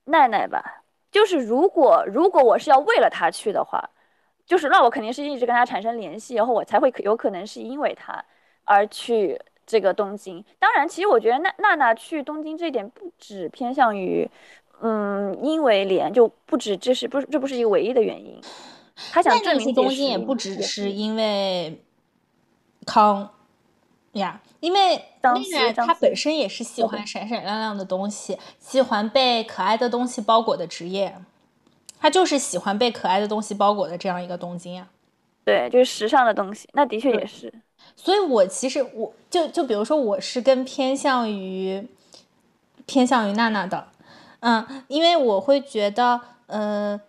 [0.06, 0.84] 奈奈吧。
[1.10, 3.90] 就是如果如果我是要为了他去的话，
[4.46, 8.22] 就是那我肯定是一直跟他产生联系，然后我才会有可能是因为他
[8.66, 10.44] 而去这个东京。
[10.60, 14.30] 当然，其实我觉得娜娜娜去东京这一点不只偏向于，
[14.82, 18.42] 嗯，因为脸就不止这是不这不是一个唯一的原因。
[19.12, 21.82] 他想证明东京也不只是因为
[22.86, 23.30] 康
[24.14, 24.42] 呀。
[24.60, 31.14] 因为当然，她本身也是喜欢闪闪亮亮的东西，喜欢被可爱的东西包裹的职业，
[32.00, 34.88] 她就是喜欢被可爱的东西包裹的这样一个东京啊。
[35.44, 37.54] 对，就是时尚的东西，那的确也是。
[37.96, 41.88] 所以，我其实我就就比如说，我是更偏向于
[42.86, 43.88] 偏向于娜娜的，
[44.40, 47.00] 嗯，因为我会觉得，呃，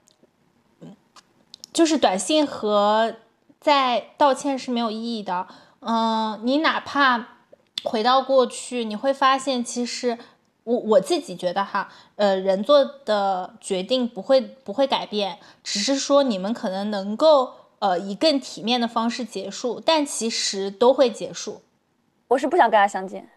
[1.72, 3.16] 就是短信和
[3.60, 5.46] 在道歉是没有意义的，
[5.80, 7.28] 嗯，你哪怕。
[7.86, 10.16] 回到过去，你会发现，其实
[10.62, 17.52] 我我自己觉得哈，呃，人做的决定不会不会改变，只是说你们可能能够
[17.84, 21.60] 呃以更体面的方式结束，但其实都会结束。
[22.28, 23.28] 我是不想跟他相见，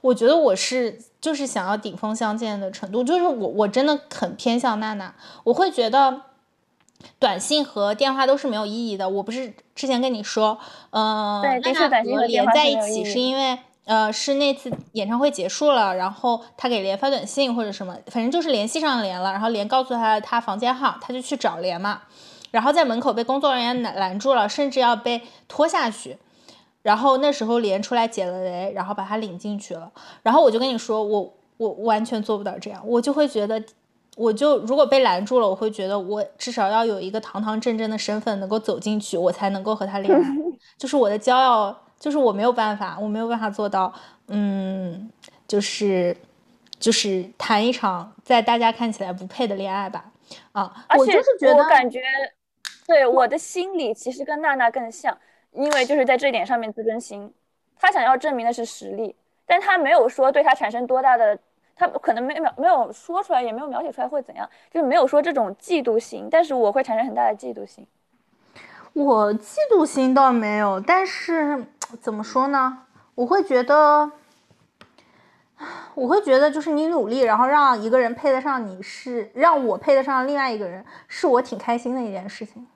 [0.00, 5.12] 我觉得我是就是想要顶峰相见的程度，就是我我真的很偏向娜娜，
[5.44, 6.22] 我会觉得。
[7.18, 9.06] 短信和电话都是没有意义的。
[9.06, 10.58] 我不是之前跟你说，
[10.90, 22.00] 嗯，娜娜和连在一起是因为，呃，是那次演唱会结束了，然后他给连发短信或者什么，反正就是联系上连了，然后连告诉他他房间号，他就去找连嘛，
[22.56, 26.16] 然后在门口被工作人员拦拦住了，甚至要被拖下去，
[26.80, 29.92] 然后那时候连出来解了围，然后把他领进去了，
[30.22, 33.62] 然后我就跟你说，我我完全做不到这样，我就会觉得。
[34.16, 40.22] 我就如果被拦住了，我会觉得我至少要有一个堂堂正正的身份能够走进去，我才能够和他恋爱。
[40.78, 43.92] 就是我的骄傲，就是我没有办法，我没有办法做到，
[44.28, 45.10] 嗯，
[45.46, 46.16] 就是
[46.80, 50.06] 就是谈一场在大家看起来不配的恋爱吧。
[50.52, 51.20] 啊，而且
[51.54, 52.00] 我感觉，
[52.86, 55.18] 对我的心理其实跟娜娜更像，
[55.52, 57.32] 因为就是在这一点上面自尊心，
[57.78, 61.38] 她想要证明的是实力，但她没有说对她产生多大的。
[61.78, 67.86] 她可能没描没有说出来，也没有描写出来会怎样，就是没有说这种嫉妒心，但是我会产生很大的嫉妒心。
[68.94, 71.66] 我嫉妒心倒没有，但是
[72.00, 72.86] 怎么说呢？
[73.14, 74.10] 我会觉得，
[75.94, 82.66] 我会觉得就是你努力，然后让一个人配得上你是让我配得上另外一个人，是我挺开心的一件事情。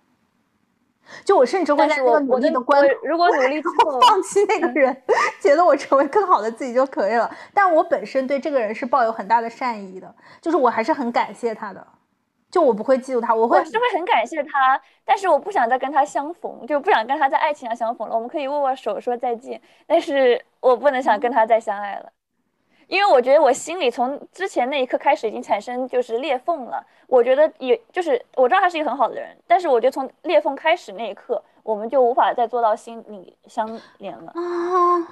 [1.24, 4.94] 就我甚至会在那个努力的关，如果努力之后放弃那个人，
[5.40, 7.30] 觉得我成为更好的自己就可以了。
[7.54, 11.86] 但我本身对这个人是抱有很大的善意的，就是我还是很感谢他的。
[12.50, 18.14] 就我不会嫉妒他，我会是会很感谢他，但是我不想再跟他相逢，就不想跟他在爱情上相逢了。
[18.16, 22.10] 我们可以握握手说再见，但是我不能想跟他再相爱了，
[22.90, 26.84] 因为我觉得我心里从之前那一刻开始已经产生就是裂缝了。
[27.06, 35.08] 我觉得也就是我知道他是一个很好的人，但是我觉得从裂缝开始那一刻，我们就无法再做到心里相连了啊。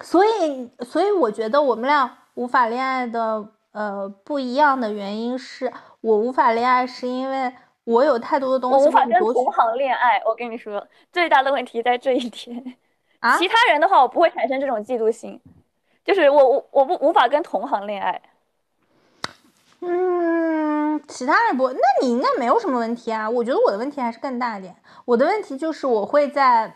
[0.00, 5.72] 所以，所以我觉得我们俩无法恋爱的呃不一样的原因是。
[6.00, 7.52] 我无法恋爱，是因为
[7.84, 8.76] 我有太多的东西。
[8.76, 12.76] 我无法跟同行恋爱，我跟你说，最大的问题在这一点。
[13.20, 15.40] 啊， 其他人的话，我不会产生这种嫉妒心，
[16.04, 18.20] 就是我我我不无法跟同行恋爱。
[19.80, 23.28] 嗯，其他人不，那你应该没有什么问题啊。
[23.28, 24.74] 我觉得我的问题还是更大一点。
[25.04, 26.74] 我的问题就是我会在，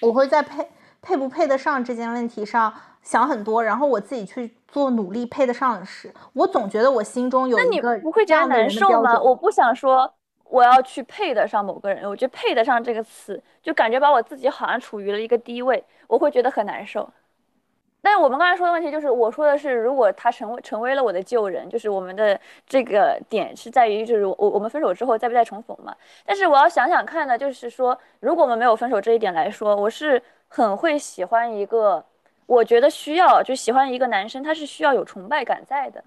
[0.00, 0.68] 我会在配
[1.00, 2.72] 配不配得上这件问题上
[3.02, 4.54] 想很多，然后我自己去。
[4.72, 9.20] 做努力配得上的事，我总觉得我心中有一个不会这样难受吗？
[9.20, 10.10] 我不想说
[10.44, 17.06] 我要去配得上某个人，我觉得配得上这个词，就感觉把我自己好像处于了一个低位，我会觉得很难受。
[18.02, 25.94] 但是我们刚才说的问题就是，我说的是，如果他成为成为了我的旧人，就是我们的这个点是在于，就是我我们分手之后再不再重逢嘛？
[26.26, 32.04] 但是我要想想看呢，就是说，如果我们没有分手这一点来说，我是很会喜欢一个。
[32.46, 36.04] 我觉得需要就喜欢一个男生，他是需要有崇拜感在的。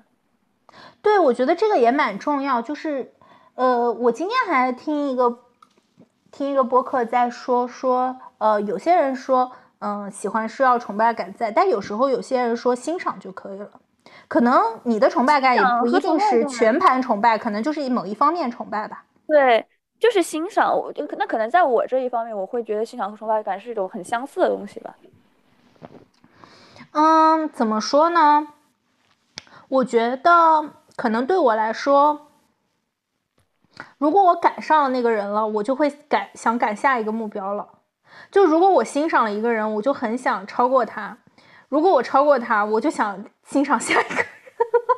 [1.02, 2.62] 对，我觉得这个也蛮重要。
[2.62, 3.14] 就是，
[3.56, 5.40] 呃，我今天还听一个
[6.32, 13.70] 听一个播客在说说，呃，有些人说，嗯，喜欢是要崇拜感在，但有时候有些人说欣赏就可以了。
[14.28, 19.04] 可能你的崇拜感也不一定是全盘崇拜，可能就是某一方面崇拜吧。
[19.28, 19.66] 对，
[20.00, 20.76] 就是欣赏。
[20.76, 24.96] 我就那可能在我这一方面，我会觉得欣赏和崇拜感是一种很相似的东西吧。
[26.92, 28.48] 嗯，怎么说呢？
[29.68, 32.28] 我觉得可能对我来说，
[33.98, 37.68] 如果我赶上了那个人了，我就会赶想赶下一个目标了。
[38.32, 41.16] 就如果我欣赏了一个人，我就很想超过他；
[41.70, 44.26] 如果我超过他，我就想欣赏下一个人。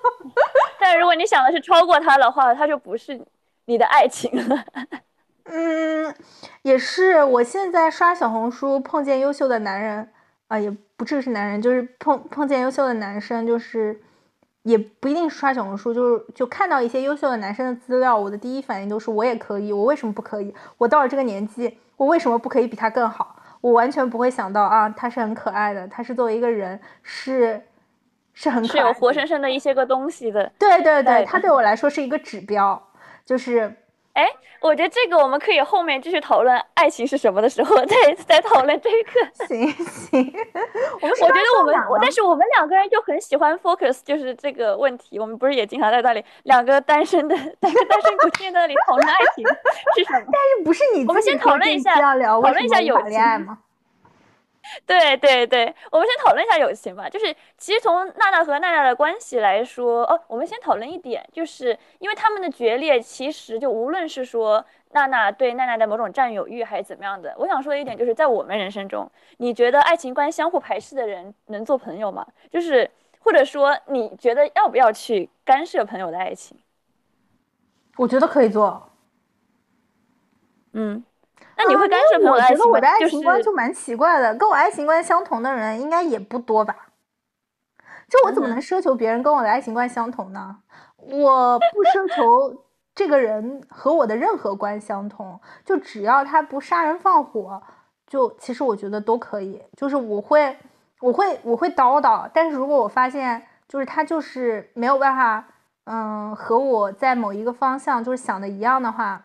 [0.80, 3.20] 但如果你想的是超过他的话，他就不是
[3.66, 4.64] 你的爱情了。
[5.46, 6.16] 嗯，
[6.62, 7.24] 也是。
[7.24, 10.12] 我现在刷小红书，碰见优秀的男人。
[10.48, 14.02] 啊，也不只是男人，就是碰碰见优秀的男生，就是
[14.68, 20.54] 也不一定是刷小红书，就是就看到一些优秀的男生的资料，我的第一反应都是我也可以，我为什么不可以？
[20.78, 23.36] 我到了这个年纪，我为什么不可以比他更好？
[23.62, 27.62] 我完全不会想到啊，他是很可爱的，他是作为一个人是
[28.34, 30.52] 是很是有活生生的一些个东西的。
[30.60, 32.82] 对对对，他对我来说是一个指标，
[33.26, 33.74] 就是。
[34.18, 34.28] 哎，
[34.62, 37.96] 我觉得这个我们可以后面继续讨论爱情是什么的时候 再
[38.28, 39.46] 再讨论这个。
[39.46, 40.34] 行行，
[41.00, 45.20] 我们我觉得我们，但是我们两个人就很喜欢 focus，就是这个问题。
[45.20, 49.46] 我们不是也经常在那里两个单身的单单身狗天在那里讨论爱情
[49.96, 50.26] 是什么？
[50.32, 51.06] 但是不是你？
[51.06, 53.60] 我们先讨论一下，讨论一下友情吗？
[54.86, 57.10] 对对对，我们先讨论一下友情吧。
[57.10, 72.26] 就是其实从娜娜和娜娜的关系来说，哦，我们先讨论一点，就是因为他们的决裂，其实就无论是说娜娜对奈奈的某种占有欲还是怎么样的，我想说的一点就是在我们人生中，你觉得爱情观相互排斥的人能做朋友吗？
[72.50, 72.90] 就是
[73.20, 76.58] 或者说你觉得要不要去干涉朋友的爱情？
[77.98, 78.90] 我觉得可以做。
[80.74, 81.04] 嗯。
[81.58, 82.56] 那你会干涉朋友爱情？
[82.56, 86.76] 我觉得我的爱情观就蛮奇怪的，跟我爱情观相同的人应该也不多吧？
[88.08, 90.58] 就我怎么能奢求别人跟我的爱情观相同呢？
[90.98, 92.64] 我不奢求
[92.96, 97.62] 这个人和我的任何观相同，就只要他不杀人放火，
[98.06, 99.62] 就其实我觉得都可以。
[99.76, 100.56] 就是我会，
[101.02, 105.46] 我会，我会叨叨，但是如果我发现就是他就是没有办法，
[105.86, 109.22] 嗯，和我在某一个方向就是想的一样的话，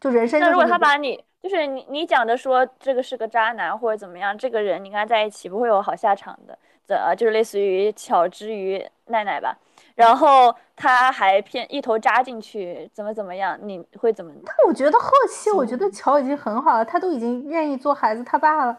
[0.00, 0.40] 就人生。
[0.40, 1.24] 那如果他把你。
[1.42, 9.56] 就是你你讲的说这个是个渣男或者怎么样，这个人你跟他在一起不会有好下场的，这就是类似于巧之于奈奈吧。
[9.94, 14.32] 然后他还偏一头扎进去，怎么怎么样，你会怎么？
[14.44, 18.76] 但我觉得后期，我觉得乔已经很好了，他都已经愿意做孩子他爸了，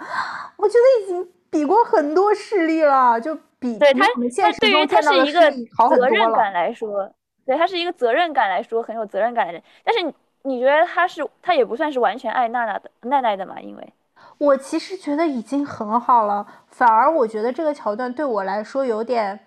[0.55, 5.51] 我觉得已经比过很多事例了，就比对他我们现实对于他是一个
[5.89, 6.53] 责任感。
[6.53, 7.11] 来说，
[7.45, 9.61] 对他是一个责任感来说很有责任感的人。
[9.83, 10.13] 但是
[10.43, 13.59] 你觉得他是他也不算是完全爱娜娜的奈奈的嘛？
[13.59, 13.93] 因为
[14.37, 19.39] 我其实觉得已经很好了，反而我觉得这个桥段对我来说有点，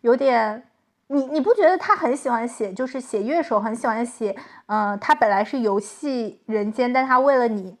[0.00, 0.66] 有点，
[1.08, 4.34] 你你不觉得他很喜欢写，就是写乐手很喜欢写，
[4.66, 7.76] 嗯、他本来是游戏人间，但他为了你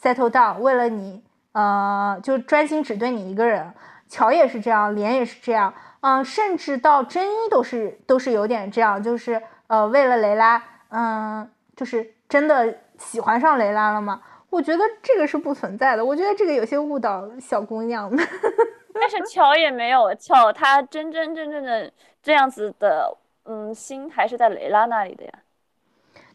[0.00, 3.72] settle down，为了你，呃，就专心只对你一个人。
[4.06, 14.20] 乔也是这样，莲也是这样，嗯、甚至到真一都是都是有点这样，就是呃，为了雷拉，嗯、就是真的喜欢上雷拉了吗？
[14.50, 18.22] 我觉得这个是不存在的，我觉得这个有些误导小姑娘的。
[18.94, 21.90] 但是乔也没有乔，他真真正正的
[22.22, 25.32] 这样子的，嗯，心还是在雷拉那里的呀。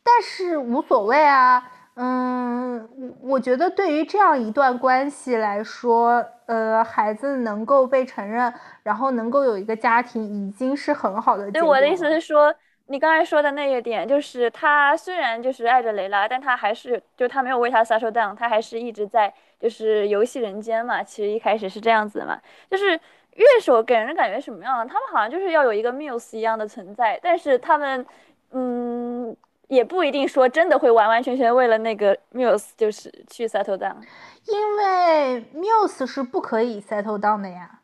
[0.03, 2.89] 但是无所谓啊，嗯，
[3.21, 12.53] 我我觉得对于这样一段关系来说，呃，孩子能够被承认，然后能够有一个家庭，已经是很好的对，我的意思是说，
[12.91, 21.03] 你刚才说的那一点，就是他虽然就是爱着雷拉，但他还是就他没有为他 settle down，他还是一直在就是游戏人间嘛。
[21.03, 22.99] 其实一开始是这样子的嘛，就是
[23.35, 24.87] 乐手给人的感觉什么样？
[24.87, 28.03] 他们好像就是要有一个 muse 一样的存在，但是他们
[28.51, 29.37] 嗯
[29.67, 33.97] 也不一定说真的会完完全全为了那个 muse 就是去 settle down。
[34.45, 37.79] 因为 Muse 是不可以 settle down 的呀。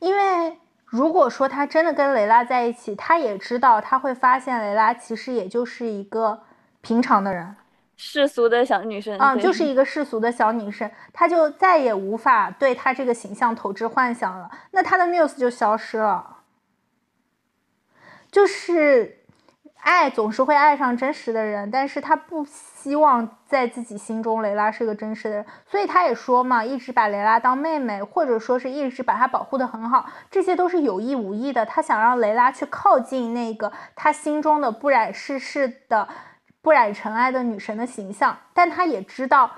[0.00, 0.58] 因为
[0.90, 6.40] 如果说他真的跟雷拉在一起，他也知道他会发现雷拉其实也就是一个
[6.80, 7.54] 平常的人，
[7.96, 16.36] 世俗的小女生，嗯，就是一个世俗的小女生，他就再也无法对她这个形象投掷幻想了，那他的 Muse 就消失了。
[18.30, 19.24] 就是
[19.80, 22.44] 爱总是会爱上真实的人，但是他不
[22.88, 31.66] 希望在自己心中雷拉是个真实的人，所以他也说嘛，一直把雷拉当妹妹，或者说是一直把她保护的很好，这些都是有意无意的。
[31.66, 36.08] 他想让雷拉去靠近那个他心中的不染世事的、
[36.62, 39.50] 不染尘埃的女神的形象，但他也知道，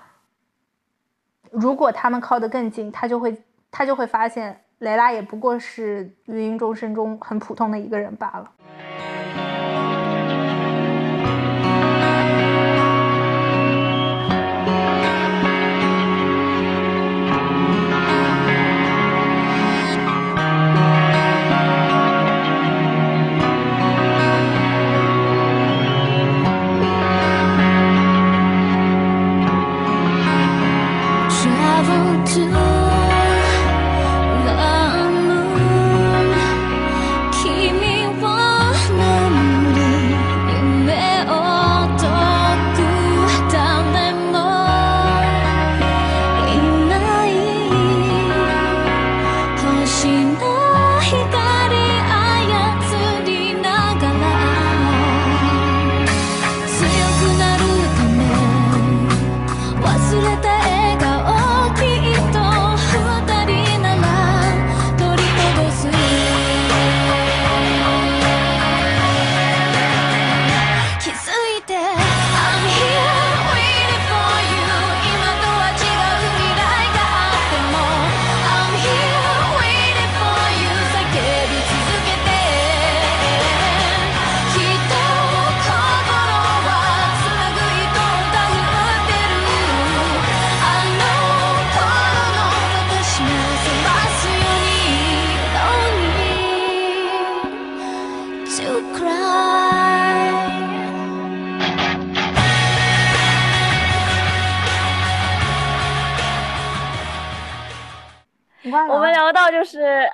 [1.53, 8.51] 如果他们靠得更近，他就会他就会发现雷拉也不过是芸芸众生中很普通的一个人罢了。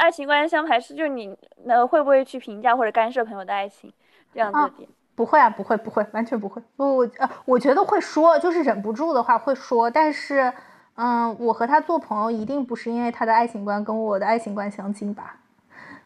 [0.06, 1.36] 爱情观相排斥，就是你
[1.66, 3.92] 呃会不会去评价或者干涉朋友的爱情
[4.32, 4.88] 这样子的啊点？
[5.16, 6.62] 不会啊，不会，不会，完全不会。
[6.76, 10.52] 我我呃，我觉得会说，就是忍不住的话会说，但是，
[10.94, 15.40] 嗯，我和他做朋友一定不是因为他的爱情观跟我的爱情观相近吧？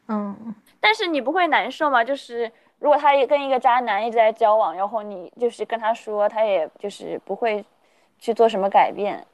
[0.08, 2.02] 嗯，但是你不会难受吗？
[2.02, 7.62] 就是如果他也跟一个渣男一直在交往，然后你就是跟他说，他也就是不会
[8.18, 9.26] 去做什么改变。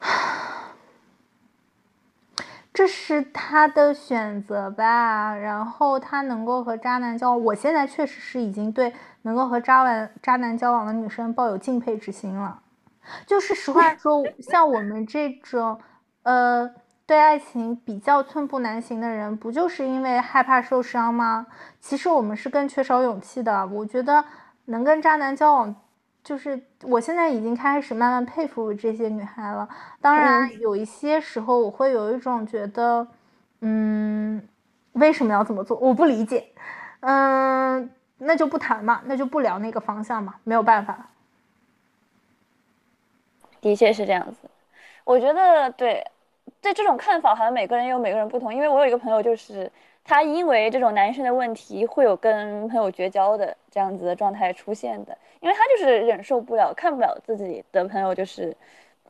[2.74, 5.34] 这是他的选择吧。
[5.34, 12.60] 然后他能够和渣男交往，我现在确实是已经对能够和渣男渣男交往的女生抱有敬佩之心了。
[13.26, 15.78] 就是实话说，像我们这种，
[16.22, 16.68] 呃，
[17.06, 21.46] 对爱情比较寸步难行的人，不就是因为害怕受伤吗？
[21.80, 23.66] 其实我们是更缺少勇气的。
[23.66, 24.24] 我觉得
[24.64, 25.74] 能跟渣男交往，
[26.24, 29.68] 就是我现在已经开始慢慢佩服这些女孩了。
[30.00, 33.06] 当然，有一些时候我会有一种觉得，
[33.60, 34.42] 嗯，
[34.92, 35.76] 为什么要这么做？
[35.76, 36.48] 我不理解。
[37.00, 41.10] 嗯，那就不谈嘛，那就不聊那个方向嘛，没有办法。
[43.60, 44.48] 的确是这样子，
[45.04, 46.02] 我觉得对，
[46.62, 48.54] 对这种看法好像每个人有每个人不同。
[48.54, 49.70] 因为我有一个朋友，就是
[50.04, 58.54] 他因为这种男生的问题，会有跟朋友绝交的这样子的状态出现的，因为他就是忍受不了，看不了自己的朋友就是，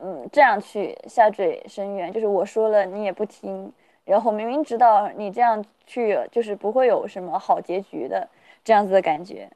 [0.00, 3.72] 嗯，这样去下坠深渊，就是我说了你也不听，
[4.04, 8.28] 然后明明知道你这样去就是不会有什么好结局的
[8.62, 9.50] 这样子的感觉，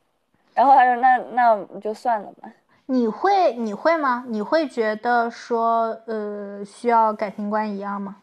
[0.55, 2.53] 然后他说那那就算了吧。
[2.91, 4.25] 你会你会吗？
[4.27, 8.17] 你会觉得说，呃，需要感情观一样吗？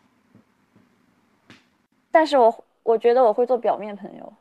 [2.10, 4.34] 但是我我觉得我会做表面朋友，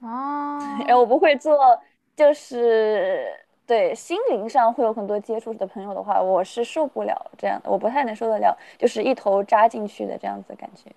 [0.00, 0.58] 哦，
[0.88, 1.78] 哎，我不会做，
[2.16, 3.26] 就是
[3.66, 10.90] 对心灵上会有很多接触的朋友的话，我是受不了这样的，我不太能受得了，就是一头扎进去的这样子的感觉。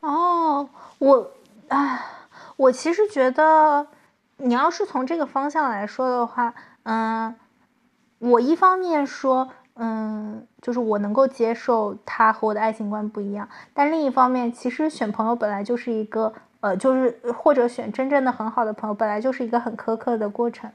[0.00, 1.30] 哦，我，
[1.68, 1.98] 哎，
[2.56, 3.86] 我其实觉得，
[4.36, 7.34] 你要是从这个方向来说的话，嗯，
[8.18, 20.70] 我一方面说，嗯，就是我能够接受他和我的爱情观不一样，但另一方面，其实选朋友本来就是一个，呃，就是或者选真正的很好的朋友，本来就是一个很苛刻的过程，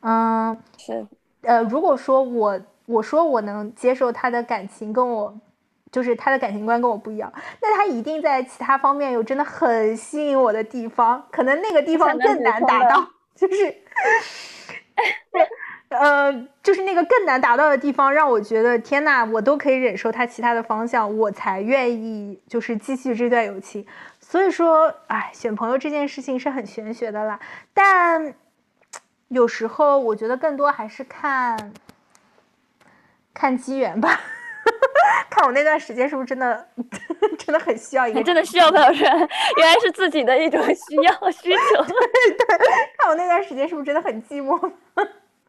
[0.00, 1.06] 嗯，是，
[1.42, 5.34] 呃，如果说我我说我能接受他的感情跟我，
[5.90, 7.32] 就是他的感情观跟我不一样，
[7.62, 13.74] 那他一定在其他方面有真的很吸引我的地方，可能那个地方更难达到， 就是，
[15.92, 16.32] 呃，
[16.62, 23.86] 就是那个更难达到的地方，让我觉得天呐，我都可以忍受他其他的方向，我才愿意就是继续这段友情。
[24.20, 27.38] 所以说，哎，选朋友这件事情是很玄学的啦，
[27.74, 28.34] 但
[29.28, 31.72] 有时候我觉得更多还是看
[33.34, 34.20] 看机缘吧，
[35.30, 36.68] 看我那段时间是不是真的
[37.38, 39.10] 真的很需要一个你真的需要朋友圈，
[39.56, 41.84] 原来是自己的一种需要需求。
[41.84, 42.58] 对
[42.98, 44.70] 看我那段时间是不是真的很寂寞？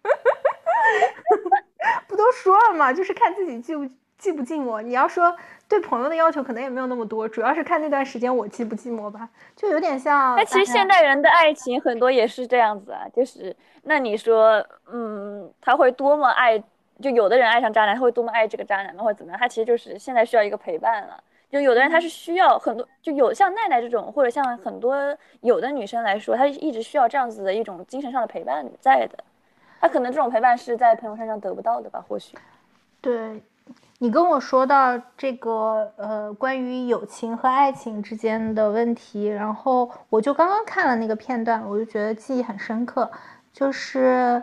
[2.08, 2.94] 不都说了吗？
[2.94, 3.86] 就是看自己寂不
[4.20, 4.82] 寂不寂寞。
[4.82, 5.36] 你要说
[5.68, 10.36] 对朋友的要求可能也没有那么多，主要是看那段时间我寂不寂寞吧，就有点像。
[10.36, 16.62] 那其实现代人的爱情很多也是这样子啊，就是那你说，嗯，他会多么爱，
[17.02, 19.40] 就有的人爱上渣男，他会多么爱这个渣男吗，或者怎么样？
[19.40, 21.22] 他其实就是现在需要一个陪伴了。
[21.50, 24.96] 就有的人他是需要很多，就有像奈奈这种，或者像很多
[25.42, 29.24] 有的女生来说，她一直需要这样子的一种精神上的陪伴在的。
[29.84, 32.02] 她可能这种陪伴是在朋友身上得不到的吧？
[32.08, 32.38] 或许。
[33.02, 33.44] 对，
[34.00, 43.12] 你跟我说到这个呃，关于友情和爱情之间的问题，然后我就刚刚看了那个片段，我就觉得记忆很深刻，
[43.52, 44.42] 就是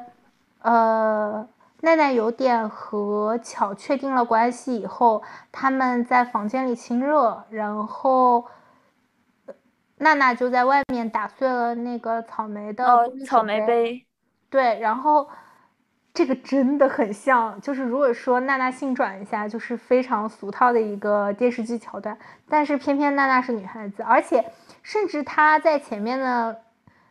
[0.61, 1.49] 呃，
[1.80, 8.45] 奈奈有点和巧确定了关系以后，他们在房间里亲热，然后。
[9.47, 9.55] 呃
[10.03, 14.07] 娜娜就在外面打碎了那个草莓的哦，草莓杯，
[14.51, 15.28] 对，然后
[16.12, 24.44] 这个真的很像，就是如果说娜娜性转一下，就是非常俗套的一个电视剧桥段，但是偏偏娜娜是女孩子，而且
[24.82, 26.62] 甚至她在前面的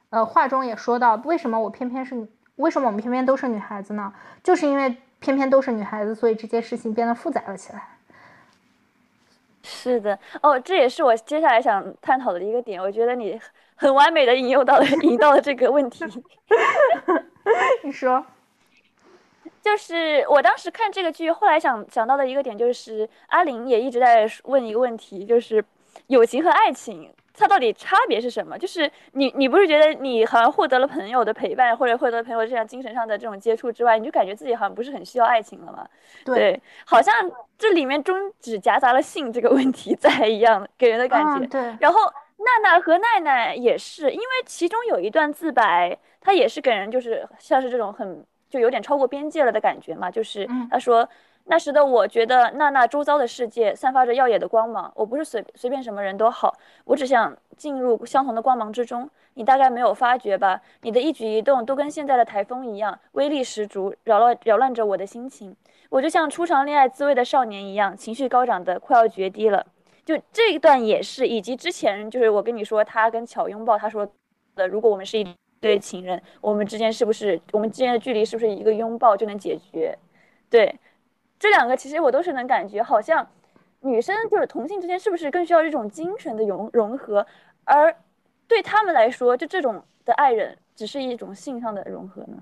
[0.10, 2.28] 呃话中也说到，为什么我偏偏是，
[2.58, 4.14] 为什么我们偏偏都是女孩子呢？
[4.44, 7.88] 就是因为偏偏都是女孩子，所以这件事情变得复杂了起来。
[9.64, 12.82] 是的，哦，这也是我接下来想探讨的一个点。
[12.82, 13.40] 我觉得你
[13.76, 16.04] 很完美的引诱到了引到了这个问题。
[17.84, 18.26] 你说，
[19.62, 25.64] 就是我当时看这个剧，后来想想到的一个点就是，阿玲也一直在问一个问题，就是
[26.08, 28.58] 友情和爱情它到底差别是什么？
[28.58, 35.88] 就是你你不是觉得你好像获得了朋友的陪伴，或者获得朋友这样精神上的这种接触之外，你就感觉自己好像不是很需要爱情了吗？
[36.26, 37.14] 对，好像
[37.58, 41.46] 这里面中只夹杂了性这个问题在一样，给人的感觉。
[41.46, 42.00] 嗯，对，然后
[42.40, 51.08] 娜娜和奈奈也是，因为其中有一段自白，她也是给人就是像是这种很就有点超过边界了的感觉嘛，就是嗯她说。
[51.46, 56.54] 那时的我觉得娜娜周遭的世界散发着耀眼的光芒，我不是随随便什么人都好，
[56.86, 59.10] 我只想进入相同的光芒之中。
[59.34, 60.62] 你大概没有发觉吧？
[60.82, 65.56] 你的一举一动都跟现在的台风一样，威力十足，扰乱扰乱着我的心情。
[65.90, 69.66] 我就像初尝恋爱滋味的少年一样，情绪高涨的快要决堤了。
[70.10, 74.12] 就这一段也是，以及之前就是我跟你说他跟巧拥抱，他说
[74.56, 79.96] 的，如果我们是一对情人，我们之间是不是我们之间的距离是不是一个拥抱就能解决？
[80.50, 80.80] 对，
[81.38, 83.30] 这两个其实我都是能感觉，好像
[83.82, 87.28] 女生就是同性之间是不是更需要这种精神的融融合，
[87.64, 87.96] 而
[88.48, 92.42] 对他们来说，就这种的爱人只是一种性上的融合呢？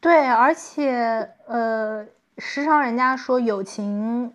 [0.00, 2.04] 对，而且呃，
[2.38, 4.34] 时常人家说友情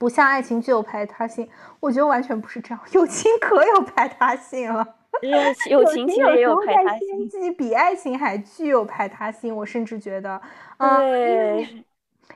[0.00, 1.46] 不像爱情具有排他性，
[1.78, 4.96] 我觉得完全不是这样，友情可有排他性了。
[5.68, 9.54] 友情其实也有排他性，自己，比爱情还具有排他性。
[9.54, 10.40] 我甚至觉得，
[10.78, 11.84] 嗯，对，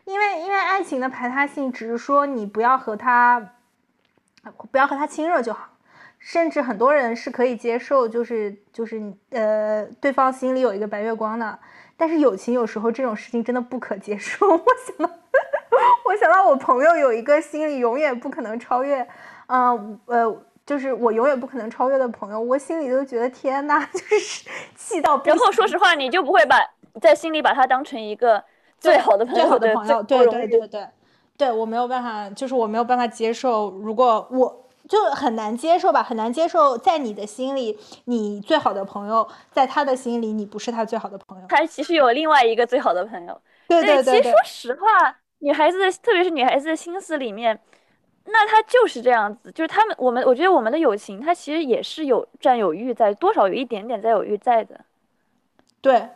[0.04, 3.54] 因为因为爱情的排他性只是说你不要和他，
[4.70, 5.70] 不要和他亲热就好，
[6.18, 9.00] 甚至很多人是可以接受，就是就是
[9.30, 11.58] 呃对方心里有一个白月光的。
[11.96, 14.46] 但是友情有时候这种事情真的不可接受。
[14.46, 15.14] 我想到，
[16.05, 19.07] 我想到我朋友有一个心里永远不可能超越，
[19.48, 25.20] 嗯呃，就是我永远不可能超越的朋友，我心里都觉得天呐， 就是气到。
[25.24, 26.57] 然后说实话，你就不会把
[27.00, 28.42] 在心里把他当成一个
[28.78, 30.86] 最好的朋友，最好的朋友，对对对对，对，
[31.36, 34.61] 对我没有办法，就是我没有办法接受，如果我。
[34.86, 41.46] 就很难接受吧，很难接受，在你的心里，你最好的朋友，在他的心里，你不是他最好的朋友。
[41.48, 43.40] 他其实有另外一个最好的朋友。
[43.66, 44.20] 对对对。
[44.20, 47.59] 其实说实话，女孩子的，特别是女孩子的心思里面，
[48.24, 54.80] 那她就是这样子，就是他们，我们，我觉得我们的友情，它其实也是有占有欲在，多少有一点点占有欲在的。
[55.80, 56.09] 对。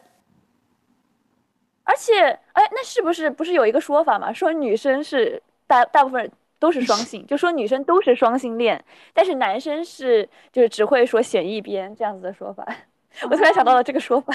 [1.85, 4.33] 而且，哎，那是不是不是有一个说法嘛？
[4.33, 6.31] 说女生是大大部分。
[6.61, 12.67] 都是双性，就说女生都是双性恋，但是男生是就是只会说选一边这样子的说法。
[13.23, 14.35] 我突然想到了这个说法，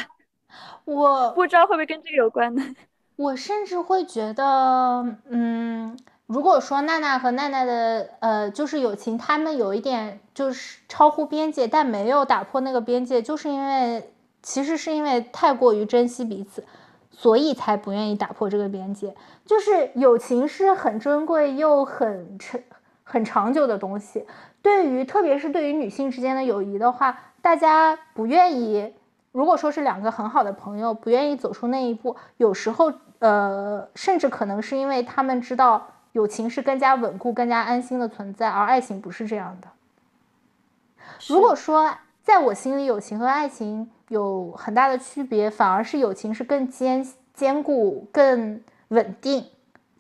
[0.85, 2.63] 我不知道会不会跟这个有关呢？
[3.15, 5.97] 我甚至会觉得，嗯，
[6.27, 16.63] 如果说娜娜和奈奈的呃就是友情，他们有一点就是超乎边界，但没有打破那个边界，就是因为其实是因为太过于珍惜彼此。
[17.15, 22.59] 所以才不愿意打破这个边界，就是友情是很珍贵又很长、
[23.03, 24.25] 很长久的东西。
[24.63, 28.95] 对于特别是对于女性之间的友谊的话，大家不愿意。
[29.31, 32.91] 如果说是两个很好的朋友，不愿意走出那一步，有时候
[33.23, 39.67] 呃，甚至可能是因为他们知道友情是更加稳固、更加安心的存在，而爱情不是这样的。
[41.29, 43.89] 如果说在我心里，友情和爱情。
[44.09, 47.03] 有很大的区别，反而是友情是更坚
[47.33, 49.49] 坚固、更稳定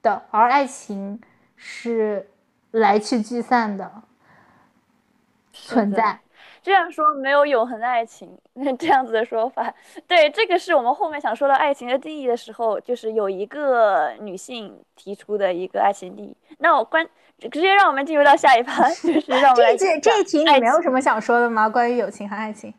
[0.03, 1.19] 的，而爱情
[1.55, 2.29] 是
[2.69, 4.03] 来去聚散的
[5.51, 6.19] 存在。
[6.63, 8.35] 这样说没有永恒的爱情，
[8.79, 9.71] 这样子的说法，
[10.07, 16.35] 对，这个是我们后面想说到爱情的定义的时候，就是有一个女性提出的一个爱情定义。
[16.59, 17.05] 那我关
[17.51, 21.67] 直接让我们进入到下一趴， 就是让我们来这这一题你没有什么想说的吗？
[21.67, 22.73] 关于友情和爱情？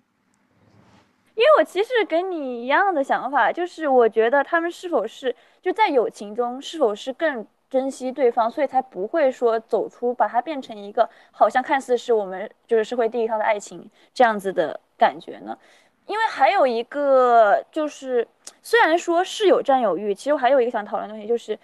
[1.35, 7.45] 因为我其实跟你一样的想法，就是我觉得他们是否是就在友情中是否是更
[7.75, 15.59] 珍惜对方，所以才不会说走出把它变成一个好像看似是我们就是社会地义上的爱情这样子的感觉呢？
[16.07, 18.25] 因为还有一个就是，
[18.62, 21.59] 虽然说是有占有欲，其实我还有一个想讨论的东西就是，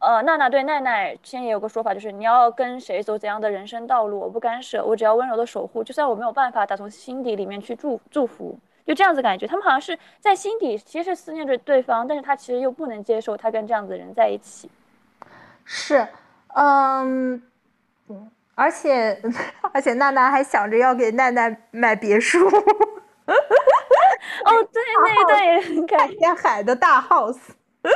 [0.00, 8.58] 呃，娜娜对奈奈之前也有个说法，就是你要跟谁走怎样的人生道路，我不干涉，我只要温柔的守护，就算我没有办法打从心底里面去祝祝福。
[8.86, 14.70] 就这样子感觉，他们好像是在心底其实是思念着对方，但是他其实又不能接受他跟这样子的人在一起。
[15.64, 16.06] 是，
[16.54, 17.42] 嗯，
[18.54, 19.18] 而且
[19.72, 22.46] 而且娜娜还想着要给奈奈买别墅。
[22.46, 22.50] 哦，
[24.72, 26.36] 对，那一段也很感人。
[26.36, 27.38] 海的大 house。
[27.82, 27.92] 对，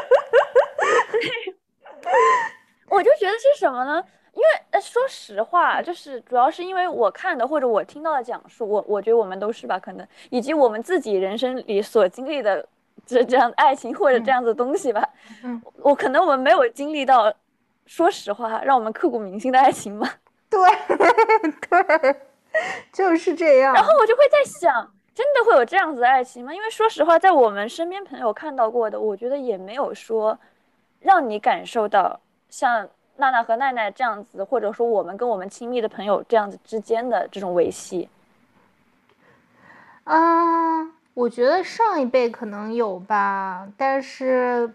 [2.88, 4.02] 我就觉得是什么呢？
[4.32, 12.66] 因为呃，说实话，就是主要是因为我看的或者我听到的讲述，我我觉得我们都是吧，可能以及我们自己人生里所经历的
[13.04, 15.06] 这这样爱情或者这样子的东西吧。
[15.42, 17.34] 嗯，我可能我们没有经历到，
[17.88, 20.14] 说实话，让我们刻骨铭心的爱情吧。
[20.48, 20.60] 对
[21.98, 22.16] 对，
[22.92, 23.74] 就是这样。
[23.74, 26.54] 然后我就会在想，真的会有这样子的爱情吗？
[26.54, 30.38] 因为说实话，在我们身边朋友看到过的，我觉得也没有说
[31.00, 32.88] 让你感受到像。
[33.20, 38.08] 娜娜和奈奈这样子，或者说我们跟我们亲密的朋友这样子之间的这种维系，
[40.04, 44.72] 啊，我觉得上一辈可能有吧，但是，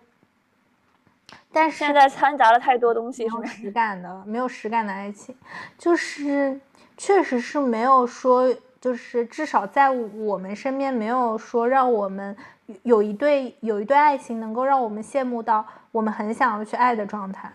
[1.53, 5.35] 但是现在掺杂了太多东西，没有实感的，没有实感的爱情，
[5.77, 6.59] 就是
[6.97, 12.35] 确实是没有说，就是至少在我们身边没有说让我们
[12.81, 17.51] 有一对有一对爱情能够让我们羡慕到我们很想要去爱的状态。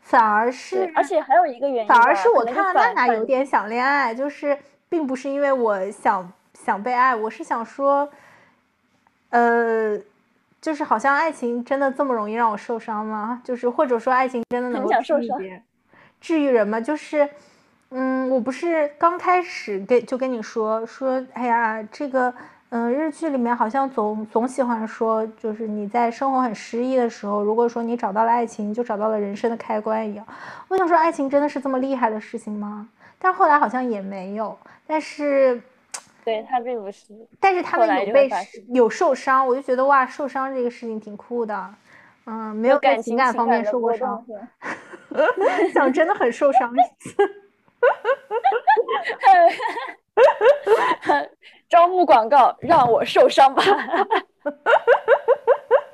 [0.00, 8.10] 反而是，而且还有一个原因，反而是我看娜娜有点想恋爱，就是并不是因为我想想被爱，我是想说，
[9.30, 9.96] 呃，
[10.62, 13.42] 就是好像爱情真的这么容易让我受伤吗？
[13.42, 15.62] 就是或者说爱情真的能够治愈人，
[16.20, 16.80] 治愈人吗？
[16.80, 17.28] 就是，
[17.90, 22.32] 嗯，我不是刚开始跟就跟你说说，哎呀，这个，
[22.68, 30.24] 嗯，日剧里面好像总总喜欢说，就是你在生活很失意的时候，如果说你找到了爱情，就找到了人生的开关一样。
[30.68, 32.88] 我想说，爱情真的是这么厉害的事情吗？
[33.18, 34.56] 但是后来好像也没有。
[34.86, 35.60] 但是，
[36.24, 37.06] 对他并不是，
[37.40, 38.30] 但是他们有被
[38.68, 41.74] 有受伤，我就觉得哇，受伤这个事情挺酷的。
[42.24, 44.24] 嗯，没有在情感情情感方面受过伤
[45.74, 46.72] 想真的很受伤。
[51.68, 53.62] 招募广告，让我受伤吧。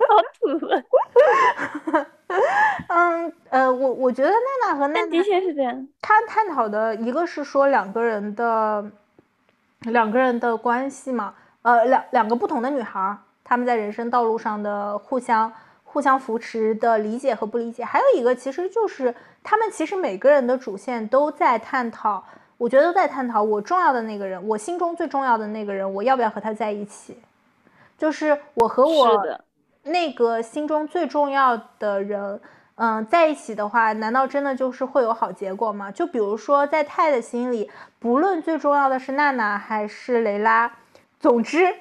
[0.09, 2.07] 好土啊！
[2.89, 5.89] 嗯，呃，我我觉得娜娜和娜娜的确是这样。
[6.01, 8.85] 他探讨的一个是说两个人的
[9.83, 15.53] 两个人的关系嘛，呃，两两个不同的女孩儿，她们在人生道路上的互相
[15.85, 22.23] 互相扶持的理解和不理解，还有一个其实就是他们其实每个人的主线都在探讨，
[22.57, 27.17] 我觉得都在探讨我重要的那个人，我心中最重要的那个人，我要不要和他在一起？
[27.97, 29.39] 就是我和我，
[29.85, 32.41] 那个心中最重要的人，
[32.81, 35.91] 嗯，在一起的话，难道真的就是会有好结果吗？
[35.91, 37.69] 就比如说，在泰的心里，
[37.99, 40.71] 不论最重要的是娜娜还是雷拉，
[41.19, 41.75] 总之，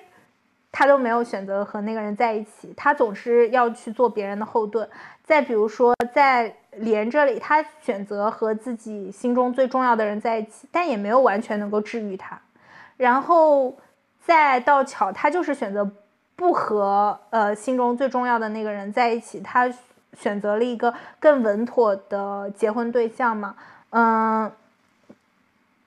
[0.71, 4.89] 他都没有选择和那个人在一起，他总是要去做别人的后盾。
[5.23, 12.41] 再比如说，在连这里，他选择和自己心中最重要的人在一起，但也没有完全能够治愈他。
[12.95, 13.77] 然后
[14.25, 15.87] 再到巧，他就是选择
[16.35, 19.71] 不和呃心中最重要的那个人在一起，他
[20.17, 23.55] 选择了一个更稳妥的结婚对象嘛，
[23.91, 24.51] 嗯，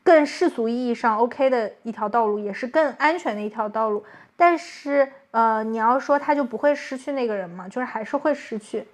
[0.05, 4.05] 更世俗意义上 OK 的一条道路，也是更安全的一条道路。
[4.37, 8.87] 但是呃，你要说他就不会失去那个人嘛，就是还是会失去。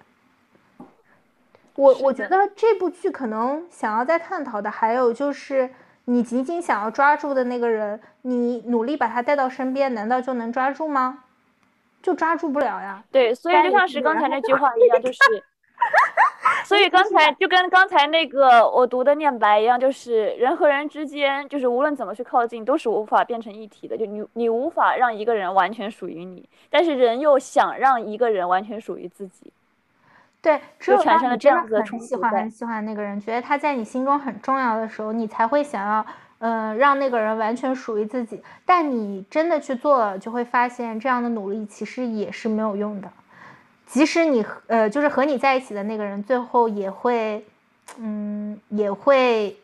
[1.75, 5.69] 我我觉得这部剧可能想要再探讨的还有就是，
[6.05, 11.23] 你仅仅想要抓住的那个人，你努力把他带到身边，难道就能抓住吗？
[12.01, 13.03] 就抓住不了呀。
[13.11, 15.19] 对，所以就像是刚才那句话一样，就是，
[16.63, 23.97] 所以刚才就跟刚才那个我读的念白一样，就是人和人之间，就是无论怎么去靠近，都是无法变成一体的。
[23.97, 29.51] 就你你无法让一个人完全属于你，但是人又想让一个人完全属于自己。
[30.39, 36.05] 对，只就产生了这样子很喜欢很喜欢那个人，觉得他在你心中很重要的时候，你才会想要，
[36.39, 38.41] 嗯、让那个人完全属于自己。
[38.65, 43.09] 但你真的去做了，就会发现这样的努力其实也是没有用的。
[43.85, 47.45] 即使你呃，就是和你在一起的那个人，最后也会，
[47.97, 49.55] 嗯，也会，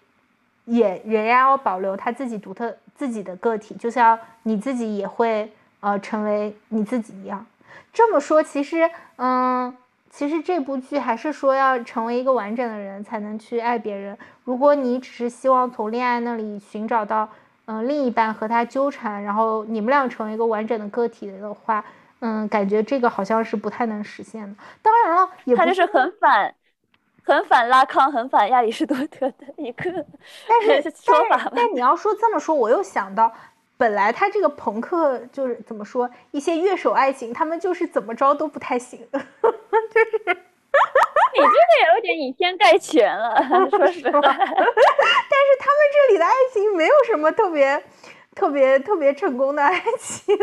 [0.65, 5.51] 也仍然要保留他自己独特自己的个体，就像你自己也会
[5.81, 7.45] 呃成为你自己一样。
[7.91, 9.75] 这么说，其实，嗯，
[10.15, 14.15] 其实这部剧还是说要成为一个完整的人才能去爱别人。
[14.43, 17.27] 如果你只是希望从恋爱那里寻找到，
[17.65, 21.83] 嗯、另一半和他纠缠，然后你们俩成为一个完整的个体的话，
[22.19, 24.55] 嗯，感觉这个好像是不太能实现的。
[24.83, 26.53] 当然了，也不他就是很反，
[27.23, 30.05] 很反拉康，很反亚里士多德的一个
[30.47, 31.37] 但是 说法。
[31.37, 33.33] 但是但你要说这么说，我又想到，
[33.83, 38.97] 本来他这个朋克就是怎么说，一些乐手爱情，他们就是怎么着都不太行。
[39.11, 39.19] 就是
[41.33, 43.35] 你这个也有点以偏概全了，
[43.69, 44.21] 说实话。
[44.23, 44.47] 但是
[45.59, 47.83] 他们这里的爱情没有什么特别、
[48.33, 50.33] 特别、特别成功的爱情。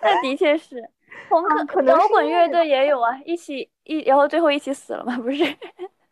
[0.00, 0.88] 那的确是，
[1.28, 5.44] 朋克、嗯可能摇滚乐队也有啊，一起一，然后最后一起死了嘛，不是？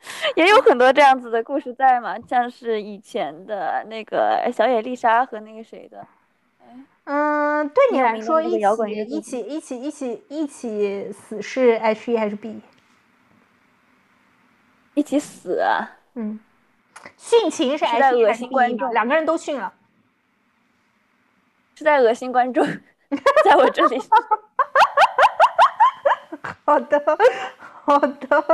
[0.37, 6.07] 也有很多这样子的故事在嘛，像是以前的那个小野丽莎和那个谁的，
[7.05, 8.61] 嗯，对你来说，一起
[9.09, 12.61] 一起一起一起一起死是 H E 还是 B？
[14.95, 16.39] 一起死啊，嗯，
[17.19, 19.73] 殉情是是 H 在 E 恶还是心 B 观众两个人都殉了。
[21.75, 22.67] 是在恶心观众，
[23.45, 24.01] 在我这里。
[26.65, 27.01] 好的，
[27.89, 28.45] 好的，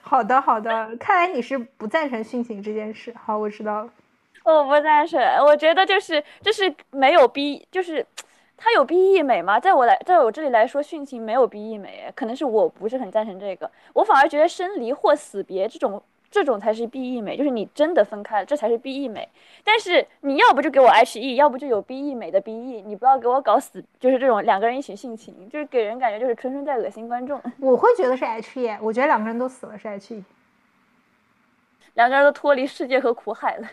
[0.00, 0.88] 好的，好的。
[0.98, 3.14] 看来你是不赞成殉情这件事。
[3.22, 3.90] 好，我知道了。
[4.44, 8.04] 我不赞成，我觉得就是就是没有逼，就是
[8.56, 9.60] 它有 B E 美吗？
[9.60, 16.02] 在我来，在我这里来说，殉情没有 B E 美，可能是我不是很赞成这个，我反而觉得生离或死别这种
[16.32, 19.28] 这种才是 B E 美，就是你真的分开了，这才是 B E 美。
[19.62, 30.24] 但是你要不就给我 H E，要不就有 B E 美的 B E，你不要给我搞死，就是这种两个人一起殉情，就是给人感觉就是纯纯在恶心观众，我会觉得是 H E，我觉得两个人都死了是 H E。
[31.94, 33.68] 两个人都脱离世界和苦海了。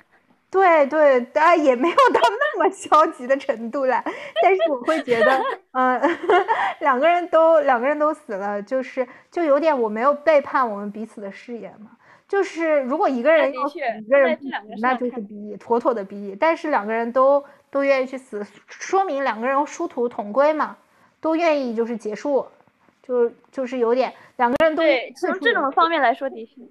[0.52, 4.04] 对对，当然也没有到那么消极的程度啦。
[4.44, 5.42] 但是我会觉得，
[5.72, 6.02] 嗯、
[6.82, 11.92] 两个人都两个人都死了，就是就有点我没有背叛我们彼此的誓言嘛。
[12.30, 14.40] 就是如果一个人的要一个人
[14.80, 16.38] 那就是 B，妥妥的 B。
[16.40, 20.78] 但是两个人都都愿意去死，说明两个人殊途同归嘛，
[21.20, 22.46] 都愿意就是结束，
[23.02, 26.62] 就就是有点两个人都对，从这种方面来说，的确，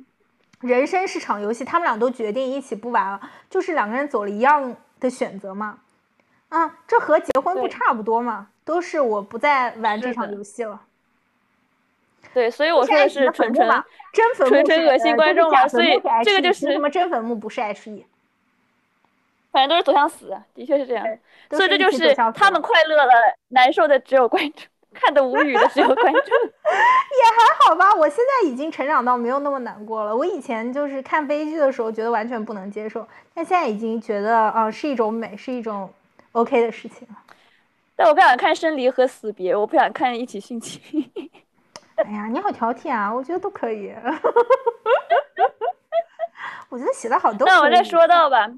[0.60, 5.80] 人生是场游戏，他们俩都决定一起不玩了，就是两个人走了一样的选择嘛。
[6.50, 10.80] 啊，这和结婚不差不多嘛，都是我不再玩这场游戏了。
[12.38, 13.68] 对，所以我说的是纯纯
[14.12, 18.06] 真坟墓纯纯恶心观众嘛坟墓是所以这个就 E，是凭什么真坟墓不是 H E？
[19.50, 21.04] 反正都是走向死，的确是这样。
[21.50, 23.12] 所以这就是他们快乐了，
[23.48, 24.62] 难受的只有观众，
[24.94, 26.22] 看得无语的只有观众。
[26.22, 30.14] 也还好吧，我现在已经成长到没有那么难过了。
[30.14, 35.92] 我以前就是看悲剧的时候觉得完全不能接受，但现在已经觉得啊、呃是一种美，是一种
[36.30, 37.16] OK 的事情了。
[37.96, 41.10] 但我不想看生离和死别，我不想看一起殉情。
[42.04, 43.92] 哎呀，你好挑剔啊，我觉得都可以。
[46.70, 47.46] 我觉得写的好都。
[47.46, 48.48] 那我再说到吧，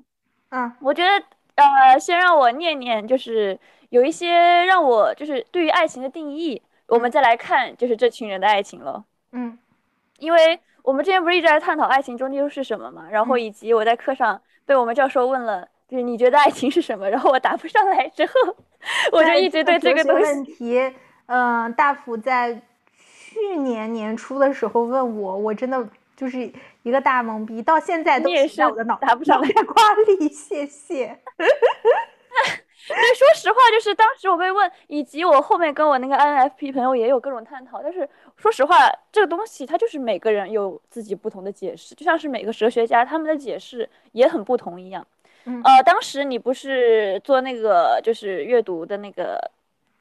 [0.51, 1.11] 嗯我觉得
[1.55, 3.59] 呃，先让我念念，就是
[3.91, 9.05] 有一些让我就是对于爱情的定义，我们再来看就是这群人的爱情了。
[9.32, 9.57] 嗯
[10.18, 17.09] 因为我们之前不是一直在探讨爱情终究是什么嘛，然后嗯以及我在课上被我们教授问了，就是你觉得爱情是什么？
[17.09, 18.32] 然后我答不上来之后，
[19.12, 20.95] 我就一直对这个东哲学问，题，
[21.26, 22.61] 嗯、大福在
[23.31, 26.53] 去年年初的时候问我，我真的就是
[26.83, 30.28] 一个大懵逼，到现在都我的脑答不上来脑袋瓜里。
[30.28, 31.16] 谢谢。
[32.89, 45.07] 对，说实话，就是当时我被问，以及我后面跟我那个 INFP 朋友也有各种探讨，但是说实话，这个东西它就是每个人有自己不同的解释，就像是每个哲学家他们的解释也很不同一样。
[45.45, 49.39] 嗯呃，当时你不是做那个就是阅读的那个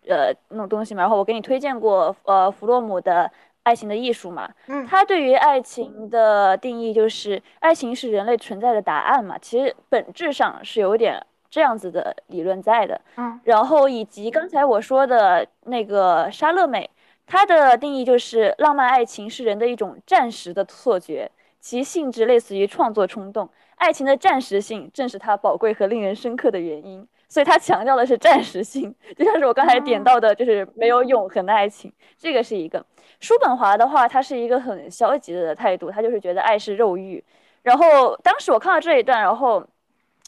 [0.09, 3.23] 呃那种东西嘛，然后我给你推荐过呃弗洛姆的
[3.63, 12.99] 《爱情的艺术》嘛，嗯他对于爱情的定义就是爱情是人类存在的答案嘛，其实本质上是有点这样子的理论在的。
[13.17, 16.89] 嗯然后以及刚才我说的那个莎乐美，
[17.25, 21.29] 她的定义就是浪漫爱情是人的一种暂时的错觉，
[21.59, 23.49] 其性质类似于创作冲动。
[23.75, 32.85] 爱情的暂时性正是它宝贵和令人深刻的原因，所以它强调的是暂时性，就像是我刚才点到的，就是没有永恒的爱情，这个是一个。
[33.21, 37.23] 叔本华的话，他是一个很消极的态度，他就是觉得爱是肉欲。
[37.61, 39.65] 然后当时我看到这一段，然后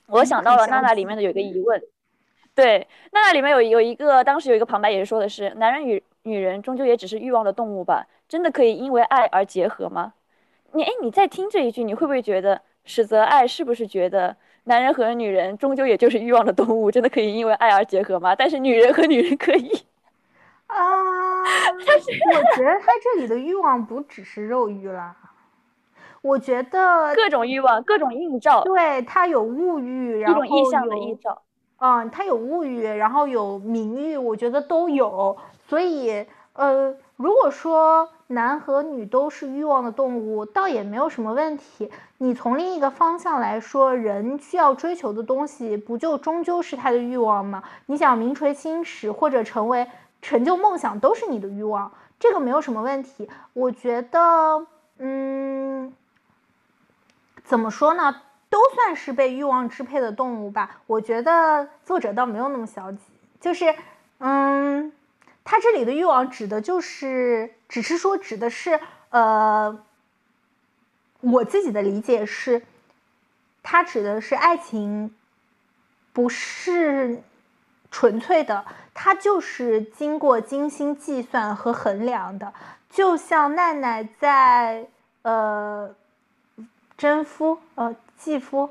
[0.08, 1.82] 我想到了娜娜里面的有一个疑问，
[2.56, 8.08] 对，娜娜里面有有一个，当时有一个旁白也是说的是，男人与女人终究也只是欲望的动物吧？
[8.30, 10.14] 真的可以因为爱而结合吗？
[10.74, 18.36] 你哎，你在听这一句，你会不会觉得史则爱是不是觉得男人和女人终究也就是欲望的动物，真的可以因为爱而结合吗？
[18.36, 19.69] 但是女人和女人可以，
[20.67, 20.76] 啊，
[21.74, 25.15] 我觉得他这里的欲望不只是肉欲啦，
[26.22, 31.41] 我觉得各种欲望，各种映照，对他有物欲，然后种意象的有映照。
[31.84, 35.36] 嗯，他有物欲，然后有名誉，我觉得都有。
[35.67, 41.91] 所以，呃，如果说男和女都是欲望的动物，倒也没有什么问题。
[42.17, 47.61] 你从另一个方向来说，人需要追求的东西，不就终究是他的欲望吗？
[47.86, 49.88] 你想名垂青史或者成为
[50.22, 53.30] 成就梦想，都是你的欲望，这个没有什么问题。
[53.53, 54.65] 我觉得，
[54.97, 55.93] 嗯，
[57.43, 58.15] 怎么说呢？
[58.49, 60.82] 都算是被欲望支配的动物吧。
[60.88, 62.99] 我觉得作者倒没有那么消极，
[63.39, 63.74] 就是，
[64.17, 64.91] 嗯，
[65.44, 68.80] 他这里的欲望指的就是，只是说指的是，
[69.10, 69.84] 呃，
[71.20, 72.64] 我自己的理解是，
[73.64, 75.16] 它指的是爱情，
[76.14, 77.24] 不是
[77.89, 82.54] 纯粹的，它就是经过精心计算和衡量的。
[82.89, 84.88] 就像奈奈在
[85.22, 85.96] 呃
[86.98, 88.70] 真夫呃继夫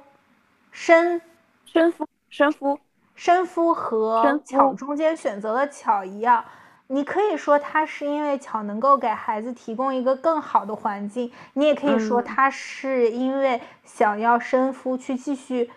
[0.71, 1.21] 生
[1.65, 2.79] 生夫，生夫，
[3.15, 6.45] 生夫和巧中间选择了巧一样，
[6.93, 15.71] 你可以说他是因为巧能够给孩子提供一个更好的环境，你也可以说嗯他是因为想要生夫去继续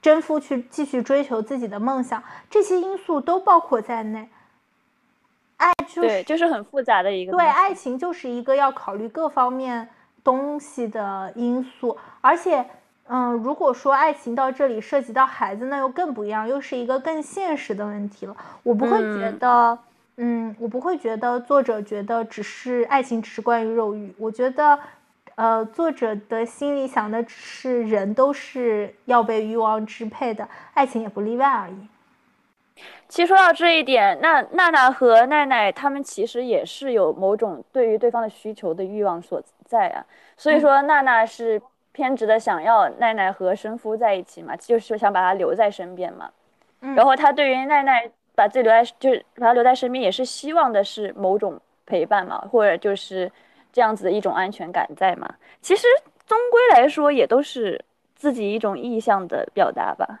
[0.00, 4.26] 征夫去继续追求自己的梦想，这些因素都包括在内。
[5.58, 9.86] 爱就是对，就是很复杂的一个对，爱情就是一个要考虑各方面
[10.24, 12.64] 东西的因素，而且，
[13.06, 18.34] 嗯，如果说爱情到这里涉及到孩子，那又更不一样，又是一个更现实的问题了。
[18.62, 19.78] 我不会觉嗯得，
[20.16, 24.78] 嗯我不会觉得作者觉得只是爱情只是关于肉欲，我觉得，
[25.34, 31.88] 呃，作者的心里想的只是人都是要被欲望支配的，爱情也不例外而已。
[33.08, 40.04] 其实说到这一点，那娜娜和奈奈他们其实也是有某种对于对方的需求的欲望所在啊。
[40.36, 41.60] 所以说，娜娜是
[41.92, 46.30] 偏执的想要奈奈和生夫在一起嘛，就是想把他留在身边嘛。
[46.80, 53.30] 嗯然后他对于奈奈把自己留在，就是把他留在身边，也是希望的是某种陪伴嘛，或者就是
[53.72, 55.28] 这样子的一种安全感在嘛。
[55.60, 55.86] 其实
[56.26, 60.20] 终归来说，也都是自己一种意向的表达吧。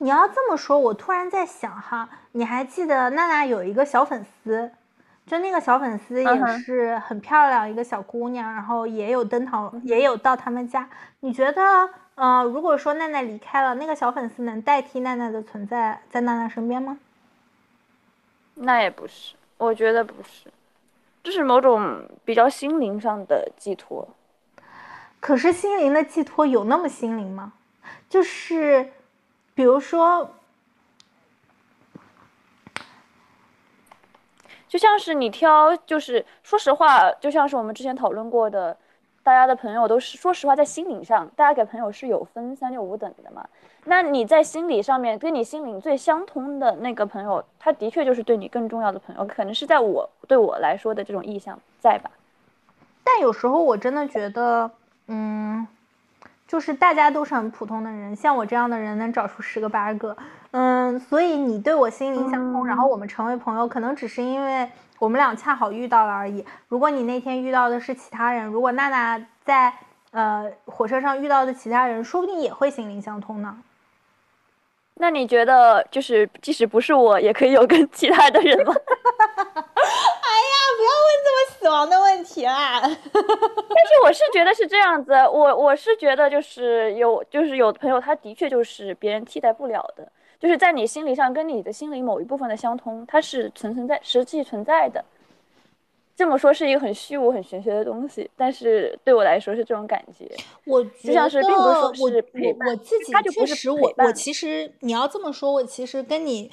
[0.00, 4.70] 你要这么说，我突然在想哈，你还记得娜娜有一个小粉丝，
[5.26, 10.88] 就那个小粉丝也是很漂亮一个小姑娘，然后也有登堂，也有到他们家。
[11.20, 16.96] 你觉得，呃，如果说奈奈离开了，那个小粉丝能代替奈奈的存在在娜娜身边吗？
[18.60, 20.50] 那也不是，我觉得不是，
[21.22, 24.08] 这是某种比较心灵上的寄托。
[25.20, 27.52] 可是心灵的寄托有那么心灵吗？
[28.08, 28.92] 就是，
[29.54, 30.30] 比如说，
[34.68, 38.76] 就像是你挑，就是说实话，就像是我们之前讨论过的，
[39.22, 43.48] 大家的朋友都是说实话，在心灵上，大家给朋友是有分三六五等的嘛。
[43.88, 52.10] 那你在心理上面跟你心灵最相通的那个朋友，他的确就是对你更重要的朋友，可能是在我对我来说的这种意向在吧？
[53.02, 54.70] 但有时候我真的觉得，
[55.06, 55.66] 嗯，
[56.46, 60.14] 就是大家都是很普通的人，像我这样的人能找出十个八个，
[60.50, 66.44] 嗯，所以你对我心灵相通，然后我们成为朋友，可能只是因为我们俩恰好遇到了而已。
[66.68, 69.72] 如果你那天遇到的是其他人，如果娜娜在
[70.10, 73.56] 呃火车上遇到的其他人，说不定也会心灵相通呢。
[74.98, 78.74] 那你觉得，就是即使不是我，也可以有跟其他的人吗？
[78.74, 82.80] 哎呀不要问这么死亡的问题啦。
[82.82, 82.96] 但是
[84.04, 95.04] 我是觉得是这样子，我我是觉得就是有就是有的朋友他的确就是别人替代不了的，就是在你心理上跟你的心灵某一部分的相通，它是存存在实际存在的。
[96.18, 100.28] 这么说是一个很虚无、很玄学的东西，但是对我来说是这种感觉。
[100.66, 106.50] 我觉像是并不是说我是陪伴我我自己它就不是确实我我其实你要这么说，我其实跟你。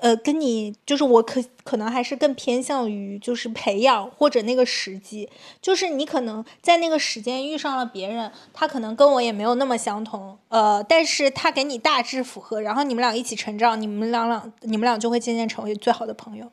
[0.00, 5.28] 呃，跟你就是我可可能还是更偏向于就是培养或者那个时机，
[5.62, 16.48] 就是你可能在那个时间遇上了别人，他可能跟我也没有那么相同，呃，但是他给你大致符合，然后你们俩一起成长，你们俩俩你们俩就会渐渐成为最好的朋友。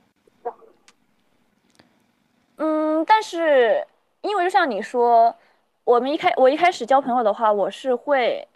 [2.57, 3.85] 嗯，但是
[4.21, 5.35] 因为就像你说，
[5.83, 8.47] 我们一开我一开始交朋友的话，我是会，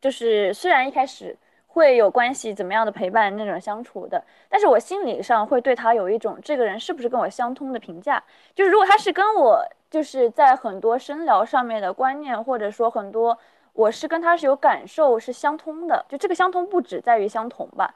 [0.00, 1.36] 就是虽然一开始
[1.66, 8.22] 会有关系怎么样的陪伴那种相处的，但是我心理上会对他有一种这个人是不是跟我相通的评价。
[8.54, 13.36] 就是如果他是跟我就是在很多深聊上面的观念，或者说很多
[13.72, 17.92] 我是跟他是有感受是相通的，就这个相通不止在于相同吧，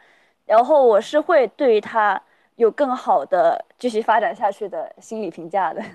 [0.46, 2.20] 然后我是会对于他
[2.56, 5.82] 有更好的继续发展下去的心理评价的。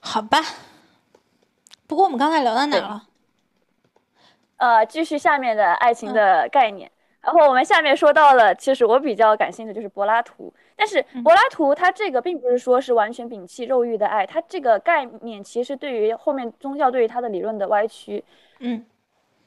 [0.00, 0.38] 好吧，
[1.86, 3.06] 不过我们刚才聊到哪了？
[4.56, 6.90] 呃，继续下面的爱情嗯的概念。
[7.20, 10.52] 然后我们下面说到了，其实我比较感兴趣的就是柏拉图。
[10.76, 18.22] 但是嗯柏拉图他这个并不是说是完全摒弃肉欲的爱，他这个概念其实对于后面宗教对于他的理论的歪曲，
[18.58, 18.84] 嗯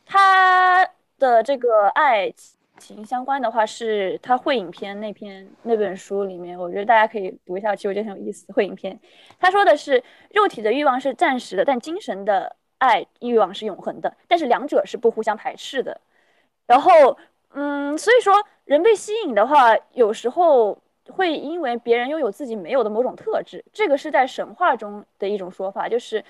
[0.05, 0.87] 他
[1.19, 2.33] 的这个爱
[2.77, 8.45] 情相关的话，是他《会影片》那篇那本书里面，我觉得大家可以读一下，其实我觉得很有意思。
[8.53, 8.95] 《会影片》
[9.39, 15.99] 他说的是，肉体的欲望是暂时的，但精神的爱欲望是永恒的，但是两者是不互相排斥的。
[16.65, 17.17] 然后，
[17.53, 18.33] 嗯，所以说
[18.65, 20.77] 人被吸引的话，有时候
[21.09, 26.23] 会因为别人拥有自己没有的某种特质，这个是在神话中的一种说法，就是。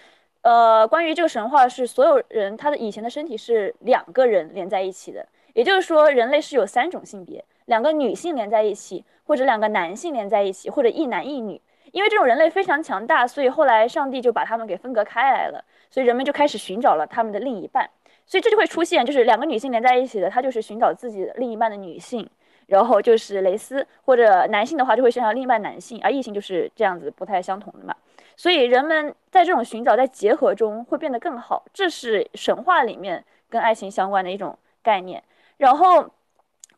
[0.43, 5.27] 呃，关于这个神话是所有人他的以前的身体是两个人连在一起的，
[5.57, 11.59] 也就是说人类是有三种性别，两个女性连在一起，或者两个男性连在一起，或者一男一女。
[11.91, 17.89] 因为这种人类非常强大，所以后来上帝就把他们给分隔开来了，所以人们就开始寻找了他们的另一半，
[18.27, 22.29] 所以这就会出现就是两个女性连在一起的，他就是寻找自己的另一半的女性，
[22.67, 27.95] 然后就是蕾丝，或者男性的话就会寻找另一半男性，而异性就是这样子不太相同的嘛。
[28.35, 35.23] 所以人们在这种寻找、在结合中会变得更好，这是神话里面跟爱情相关的一种概念。
[35.57, 36.09] 然后，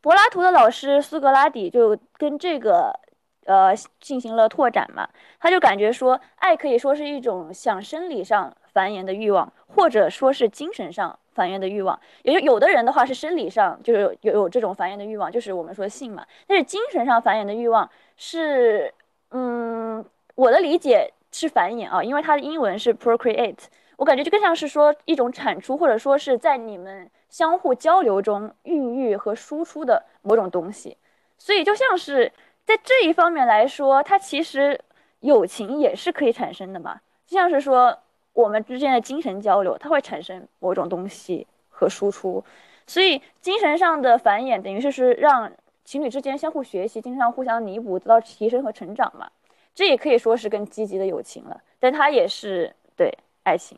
[0.01, 2.97] 柏拉图的老师苏格拉底就跟这个
[3.45, 5.07] 呃进行了拓展嘛，
[5.39, 11.99] 他就感觉说，爱可以说是一种想生理上繁衍的欲望，或者说是精神上繁衍的欲望。
[12.23, 18.93] 也就有的人的话是生理上就是有有有这种繁衍的欲望，就是我们说性嘛，但是精神上繁衍的欲望是，
[19.31, 20.03] 嗯，
[20.35, 23.57] 我的理解是繁衍啊，因为它的英文是 procreate，
[23.97, 30.97] 我感觉就更像是说一种产出，或者说是在你们相互交流中孕育和输出的某种东西。
[31.37, 32.31] 所以就像是
[32.65, 34.79] 在这一方面来说，它其实
[35.21, 36.99] 友情也是可以产生的嘛。
[37.25, 37.97] 就像是说
[38.33, 42.43] 我们之间的精神交流，它会产生某种东西和输出。
[42.85, 45.51] 所以精神上的繁衍等于是是让
[45.85, 49.29] 情侣之间相互学习，精神上互相弥补，得到提升和成长嘛。
[49.75, 53.77] 这也可以说是更积极的友情了，但它也是对爱情。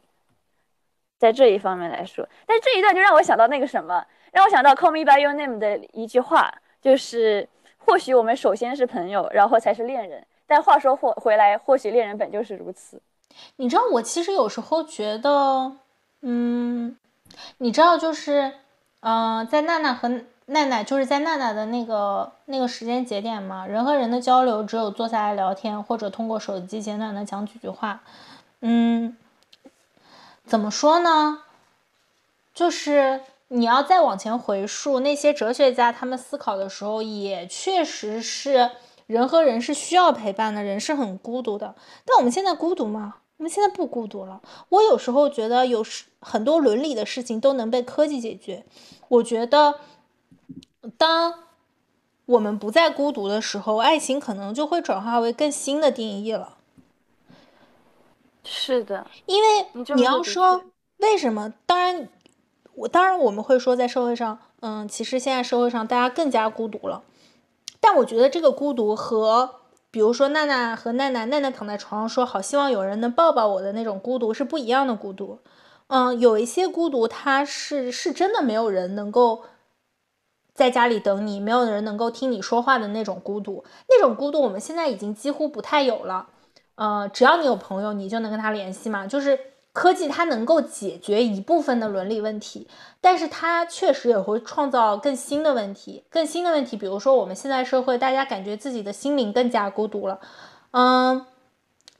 [1.21, 10.25] 在这一方面来说，但这一段就让我想到那个什么，让我想到《Call Me by Your Name》的一句话，就是或许我们首先是朋友，然后才是恋人。
[10.47, 12.99] 但话说或回来，或许恋人本就是如此。
[13.57, 15.73] 你知道，我其实有时候觉得，
[16.21, 16.97] 嗯，
[17.59, 18.53] 你知道，就是，
[19.01, 20.09] 嗯、在娜娜和
[20.47, 28.01] 奈奈，就是在娜娜的那个那个时间节点嘛，人和人的交流只有坐下来聊天，或者通过手机简短的讲几句话。
[28.61, 29.15] 嗯，
[30.51, 31.43] 怎么说呢？
[32.53, 38.71] 就是你要再往前回溯，那些哲学家他们思考的时候，也确实是
[39.07, 41.73] 人和人是需要陪伴的，人是很孤独的。
[42.03, 43.15] 但我们现在孤独吗？
[43.37, 44.41] 我们现在不孤独了。
[44.67, 48.65] 我有时候觉得有时很多伦理的事情都能被科技解决。
[49.07, 49.75] 我觉得，
[50.97, 51.45] 当
[52.25, 56.57] 我们不再孤独的时候，爱情可能就会转化为更新的定义了。
[58.43, 60.63] 是的，因为你要说
[60.97, 61.53] 为什么？
[61.65, 62.09] 当然，
[62.75, 67.03] 我当然我们会说，在社会上，嗯，其实现在社会上大家更加孤独了。
[67.79, 69.55] 但我觉得这个孤独和，
[69.89, 75.39] 比如说娜娜和奈奈，奈奈躺在床上说好希望有人能抱抱我的那种孤独是不一样的孤独。
[75.87, 79.43] 嗯，有一些孤独，它是是真的没有人能够
[80.53, 83.63] 在家里等你，没有人能够听你说话的那种孤独。
[83.89, 86.29] 那种孤独我们现在已经几乎不太有了。
[86.81, 89.05] 呃，只要你有朋友，你就能跟他联系嘛。
[89.05, 89.39] 就是
[89.71, 92.67] 科技它能够解决一部分的伦理问题，
[92.99, 96.03] 但是它确实也会创造更新的问题。
[96.09, 100.19] 更新的问题，比如说我们现在社会，大家感觉自己的心灵更加孤独了。
[100.71, 101.23] 嗯，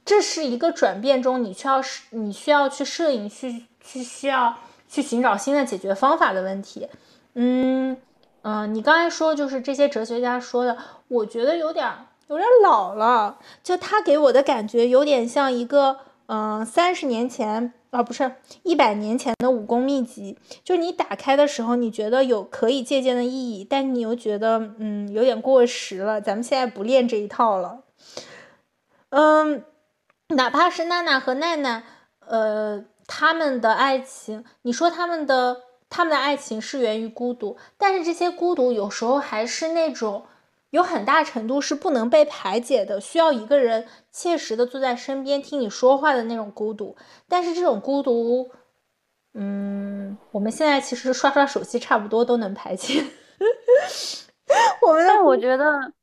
[0.04, 4.58] 这是一个转变中，你需要是你需要去摄影，去去需要
[4.90, 6.88] 去寻找新的解决方法的问题。
[7.36, 7.96] 嗯
[8.42, 10.76] 嗯、你刚才说就是这些哲学家说的，
[11.08, 15.98] 我觉得有点儿有点老了，就他给我的感觉有点像一个
[16.28, 27.82] 嗯三十年前啊不是一百年前的武功秘籍，就你打开的时候，你觉得有可以借鉴的意义，但你又觉得嗯有点过时了，咱们现在不练这一套了。
[29.10, 29.66] 嗯，
[30.30, 31.84] 哪怕是娜娜和奈奈，
[32.26, 35.58] 呃，他们的爱情，你说他们的
[35.90, 40.24] 他们的爱情是源于孤独，但是这些孤独有时候还是那种
[40.72, 46.98] 有很大程度是不能被排解的，需要一个人切实的坐在身边听你说话的那种孤独。
[47.30, 48.50] 但是这种孤独，
[49.34, 53.06] 嗯，我们现在其实刷刷手机差不多都能排解。
[54.82, 55.94] 我们但我觉得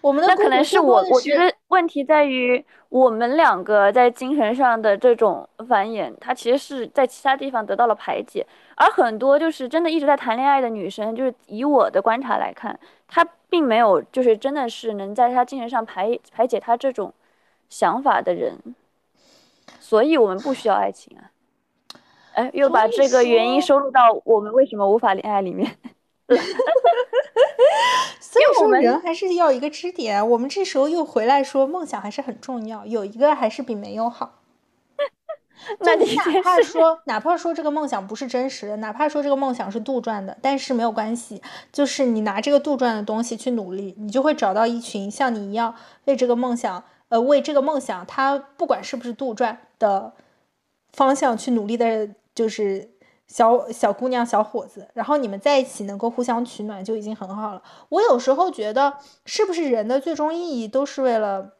[0.00, 8.46] 我们的那可能是我，我觉得问题在于我们两个在精神上的这种繁衍，它其实是在其他地方得到了排解，
[8.76, 17.12] 而很多就是真的一直在谈恋爱的女生，就是以我的观察来看，她并没有就是真的是能在她精神上排排解她这种
[17.68, 18.58] 想法的人，
[19.80, 21.32] 所以我们不需要爱情啊。
[22.34, 25.76] 哎，又把这个原因收录到我们为什么无法恋爱里面。
[28.20, 30.28] 所以我们人还是要一个支点。
[30.30, 34.34] 我们这时候又回来说，梦想还是很重要，有一个还是比没有好。
[35.80, 41.42] 那你哪怕说，哪怕说这个梦想不是真实的，哪怕说这个梦想是杜撰的，但是没有关系，
[41.72, 45.74] 就是你拿这个杜撰的东西去努力，你就会找到一群像你一样
[46.04, 50.12] 为这个梦想，呃，为这个梦想，它不管是不是杜撰的
[50.92, 52.90] 方向去努力的，就是
[53.28, 57.62] 小小姑娘、小伙子，然后你们在一起能够互相取暖就已经很好了。
[57.90, 61.52] 我有时候觉得，是不是人的最终意义都是为了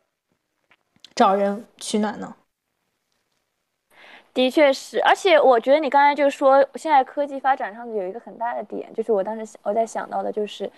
[1.15, 2.35] 找人取暖呢？
[4.35, 10.71] 的确是，而且我觉得你刚才就说，现在科技发展上有一个很大的点，就是我当时我在想到的，就是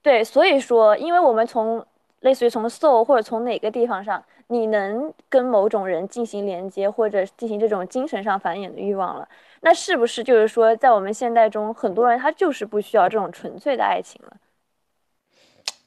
[0.00, 1.84] 对，所以说，因为我们从
[2.20, 9.28] 类似于从 soul 或者从哪个地方上，你能跟某种人进行连接，或者进行这种精神上繁衍的欲望了，
[9.60, 14.36] 那是不是就是说，在我们现代中，很多人他就是不需要这种纯粹的爱情了，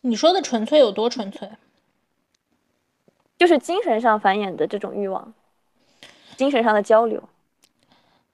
[0.02, 1.50] 你说的纯粹有多纯粹？
[3.38, 5.34] 就是精神上繁衍的这种欲望，
[6.38, 7.24] 精神上的交流。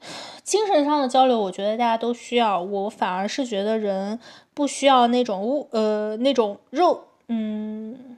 [0.44, 2.62] 精神上的交流，我觉得大家都需要。
[2.62, 4.20] 我反而是觉得人
[4.54, 8.18] 不需要那种物呃那种肉，嗯，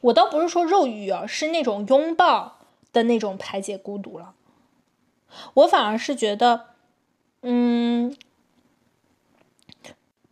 [0.00, 2.58] 我倒不是说肉欲啊，是那种拥抱
[2.92, 4.34] 的那种排解孤独了。
[5.54, 6.66] 我反而是觉得，
[7.42, 8.14] 嗯，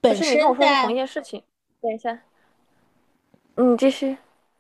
[0.00, 1.42] 本不是你身跟我说同一件事情。
[1.80, 2.18] 等一下，
[3.56, 4.16] 嗯，继续。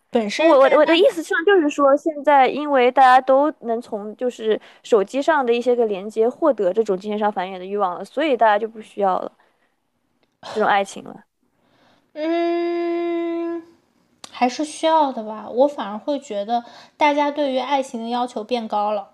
[0.08, 9.32] 本身我我我的意思上就是说，现在因为大家都能从就是手机上的一些个连接获得这种精神上繁衍的欲望了，所以大家就不需要了
[10.54, 11.24] 这种爱情了。
[12.14, 13.62] 嗯，
[14.30, 15.50] 还是需要的吧。
[15.50, 16.64] 我反而会觉得
[16.96, 19.10] 大家对于爱情的要求变高了，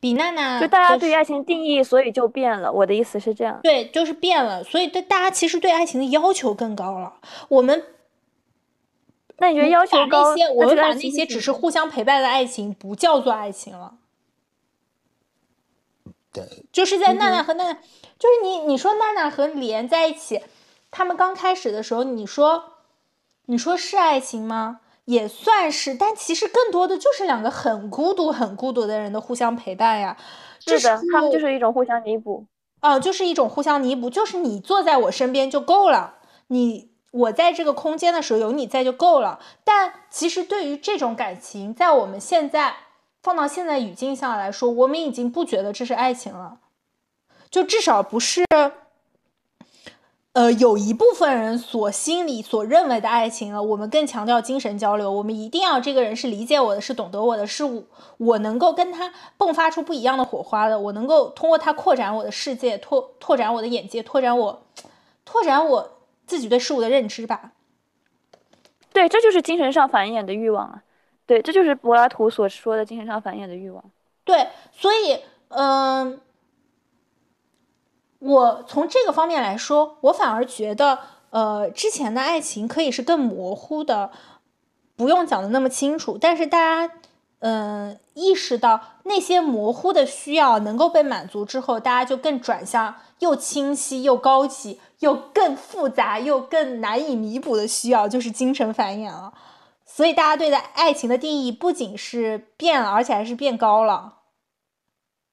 [0.00, 2.72] 比娜娜就大家对于爱情定义，所以就变了。
[2.72, 3.60] 我的意思是这样。
[3.62, 7.14] 对，就是变了，所以对大家其实对爱情的要求更高了。
[7.48, 7.84] 我们
[9.38, 13.94] 那你觉得要求把高，那些我们把那些只是互相陪伴的爱情不叫做爱情了。
[16.32, 20.42] 对，就是在娜娜和娜娜，就是你你说娜娜和李岩在一起，
[20.90, 22.74] 他们刚开始的时候，你说
[23.46, 24.80] 你说是爱情吗？
[25.10, 30.16] 也算是，但其实更多的就是两个很孤独、很孤独的人的互相陪伴呀。
[30.60, 32.46] 这是的，他们就是一种互相弥补。
[32.78, 36.14] 啊、就是一种互相弥补，就是你坐在我身边就够了，
[36.46, 39.40] 你我在这个空间的时候有你在就够了。
[39.64, 42.74] 但其实对于这种感情，在我们现在
[43.20, 46.60] 放到现在语境下来说，我们已经不觉得这是爱情了，
[47.50, 48.44] 就至少不是。
[50.32, 57.82] 呃，有一部分人所心里所认为的爱情啊，我们更强调精神交流，我们一定要这个人是理解我的，是懂得我的，是我
[58.18, 64.62] 我能够跟他迸发出不一样的火花的，我能够通过他扩展我的世界，拓拓展我的眼界，拓展我
[65.24, 67.50] 拓展我自己对事物的认知吧。
[68.92, 70.82] 对，这就是精神上繁衍的欲望啊。
[71.26, 73.82] 对，这就是柏拉图所说的精神上繁衍的欲望。
[74.24, 76.20] 对，所以，嗯、
[78.20, 80.98] 我从这个方面来说，我反而觉得，
[81.30, 84.10] 呃，之前的爱情可以是更模糊的，
[84.94, 86.16] 不用讲的那么清楚。
[86.20, 86.94] 但是大家，
[87.38, 99.32] 嗯、意识到那些模糊的需要能够被满足之后，大家就更转向又清晰又高级又更复杂又更难以弥补的需要，就是精神繁衍了。
[99.86, 104.19] 所以大家对待爱情的定义不仅是变了，而且还是变高了。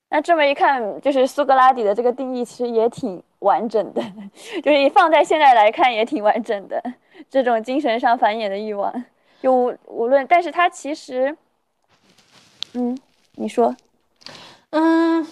[0.09, 4.01] 那这么一看，就是苏格拉底的这个定义其实也挺完整的，
[4.63, 6.81] 就是放在现在来看也挺完整的。
[7.29, 9.03] 这种精神上繁衍的欲望，
[9.41, 11.35] 就无论，但是它其实，
[12.73, 12.97] 嗯，
[13.33, 13.75] 你说，
[14.69, 15.27] 嗯，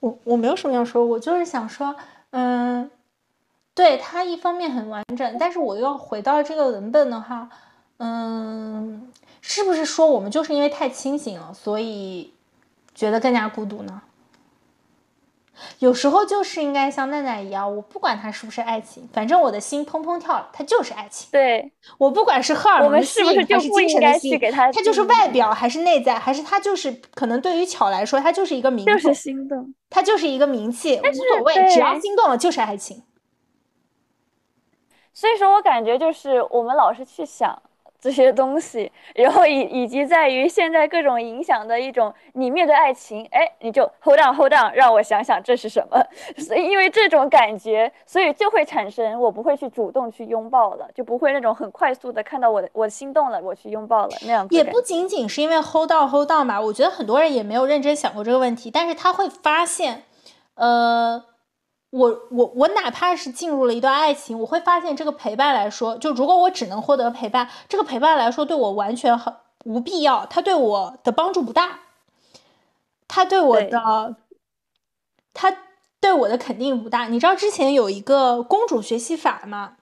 [0.00, 1.94] 我我没有什么要说，我就是想说，
[2.30, 2.90] 嗯，
[3.72, 7.48] 对它一方面很完整，但是我又回到这个文本的话，
[7.98, 9.10] 嗯，
[9.40, 12.34] 是不是说我们就是因为太清醒了，所以
[12.94, 14.02] 觉得更加孤独呢？
[15.78, 21.28] 有时候就是应该像奈奈一样，我不管它是不是爱情，反正我的心砰砰跳了，它就是爱情。
[21.30, 29.72] 对，我不管是荷尔我们蒙的吸是不是就引还是精神的吸引，它就是外表还是内在，还是它就是可能对于巧来说，它就是一个名就是心动。
[29.88, 33.02] 它就是一个名气，无所谓，只要心动了就是爱情。
[35.12, 37.62] 所以说我感觉就是我们老是去想
[38.02, 46.04] 这些东西，然后以以及在于现在各种影响的一种，你面对爱情，哎，你就 hold on hold on，让我想想这是什么。
[46.36, 54.44] 所以因为这种感觉，所以就会产生我不会去主动去拥抱了，就不会那种很快速的看到我的我心动了，我去拥抱了那样。
[54.50, 60.02] 也不仅仅是因为 hold down hold down 吧，我觉得很多人也没有认真想过这个问题，但是他会发现，
[60.56, 61.22] 呃，
[61.92, 69.34] 我我我哪怕是进入了一段爱情，我会发现这个陪伴来说，就如果我只能获得陪伴，这个陪伴来说对我完全很
[69.66, 71.80] 无必要，它对我的帮助不大，
[73.06, 74.16] 它对我对的，
[75.34, 75.54] 它
[76.00, 77.08] 对我的肯定不大。
[77.08, 79.76] 你知道之前有一个公主学习法吗？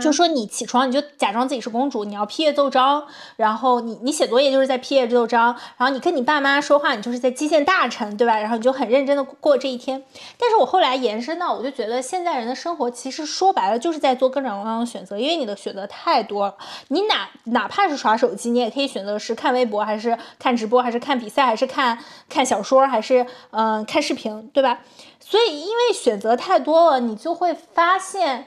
[0.00, 8.38] 就说你起床你就假装自己是公主，你要批阅奏章，然后你你写作业就是在批阅奏章，然后你跟你爸妈说话你就是在接见大臣，对吧？
[8.40, 10.02] 然后你就很认真的过这一天。
[10.38, 16.54] 但是我后来延伸到，我就觉得现在人的生活其实说白了就是在做各种各样的选择，因为你的选择太多了。
[16.88, 21.98] 你哪哪怕是耍手机，你也可以选择是看微博，还是看直播，还是看比赛，还是看
[22.30, 24.80] 看小说，还是嗯、看视频，对吧？
[25.20, 28.46] 所以因为选择太多了，你就会发现。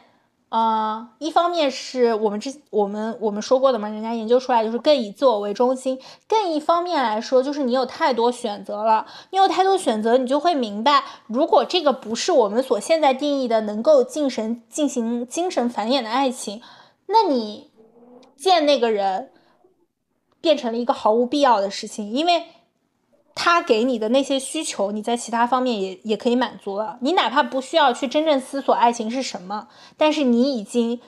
[0.50, 5.96] 呃，一方面是我们之我们我们说过的嘛，人家研究出来就是更以自我为中心；
[6.28, 16.62] 更一方面来说，就是你有太多选择了，你有太多选择，你就会明白，如果这个不是我们所现在定义的能够精神进行精神繁衍的爱情，
[17.06, 17.70] 那你
[18.36, 19.30] 见那个人
[20.42, 22.44] 变成了一个毫无必要的事情，因为
[23.42, 26.98] 他给你的那些需求，你在其他方面也也可以满足了。
[27.00, 31.00] 你哪怕不需要去真正思索爱情是什么，但是你已经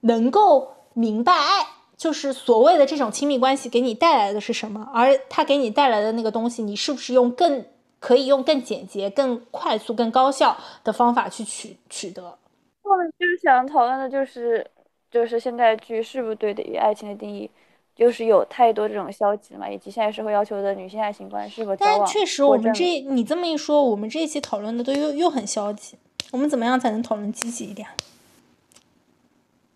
[0.00, 1.64] 能够明白爱
[1.96, 7.64] 就是所谓的这种亲密关系给你带来的是什么，而他给你带来的那个东西，你是不是用更
[8.00, 12.36] 可以用更简洁、更快速、更高效的方法去取取得？
[12.82, 14.66] 我们就是想讨论的就是，
[15.08, 17.48] 就是现在剧是不是对于爱情的定义，
[17.96, 25.96] 就是有太多这种消极了嘛，以及现在社会要求的女性爱情观是否但确实，我们这你这么一说，我们这一期讨论的都又又很消极。
[26.32, 27.88] 我们怎么样才能讨论积极一点？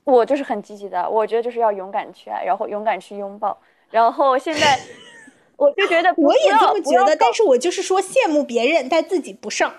[0.05, 3.57] 我就是很积极的，我觉得就是要勇敢去爱，然后勇敢去拥抱，
[3.91, 4.79] 然后现在
[5.57, 9.73] 我就觉得我也要这么觉得，但是我就是说羡慕别人，但自己不上。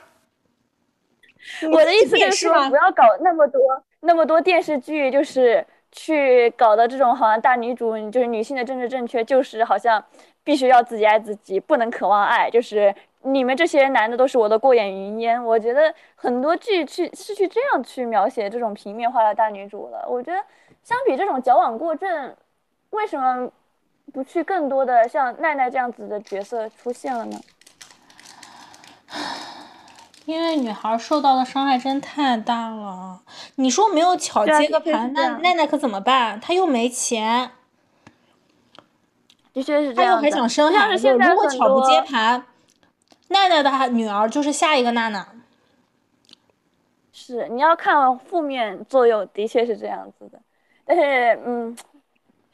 [1.72, 3.62] 我的意思就是说，不要搞那么多
[4.00, 10.04] 那么多电视剧，就是去搞的这种好像大女主，就是女性的政治正确，就是好像
[10.44, 12.94] 必须要自己爱自己，不能渴望爱，就是
[13.24, 15.44] 你们这些男的都是我的过眼云烟。
[15.44, 20.06] 我觉得很多剧去是去这样去描写这种平面化的大女主了。
[20.08, 20.42] 我觉得
[20.82, 22.36] 相比这种矫枉过正，
[22.92, 23.52] 为什么
[24.14, 27.38] 不去更多的像奈奈这样子的角色出现了呢？
[30.32, 33.20] 因为女孩受到的伤害真太大了。
[33.56, 36.40] 你说没有巧接个盘，那奈奈可怎么办？
[36.40, 37.52] 她又没钱，
[39.52, 40.80] 的确是这她又还想生孩子。
[40.80, 42.46] 像是现在如果巧不接盘，
[43.28, 45.28] 奈奈的女儿就是下一个娜娜。
[47.12, 50.40] 是，你要看负面作用，的确是这样子的。
[50.86, 51.78] 但是，嗯，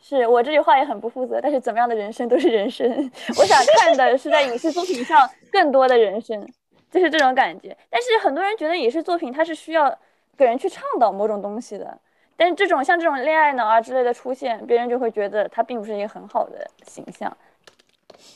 [0.02, 1.40] 是我这句话也很不负责。
[1.40, 2.90] 但是，怎么样的人生都是人生。
[3.38, 6.48] 我想看的是在影视作品上更多的人生，
[6.92, 7.76] 就是这种感觉。
[7.90, 9.98] 但是，很多人觉得影视作品它是需要
[10.38, 12.00] 给人去倡导某种东西的。
[12.36, 17.36] 但是，这种像这种恋爱脑啊之类的出现，别人就会觉得它并不是一个很好的形象。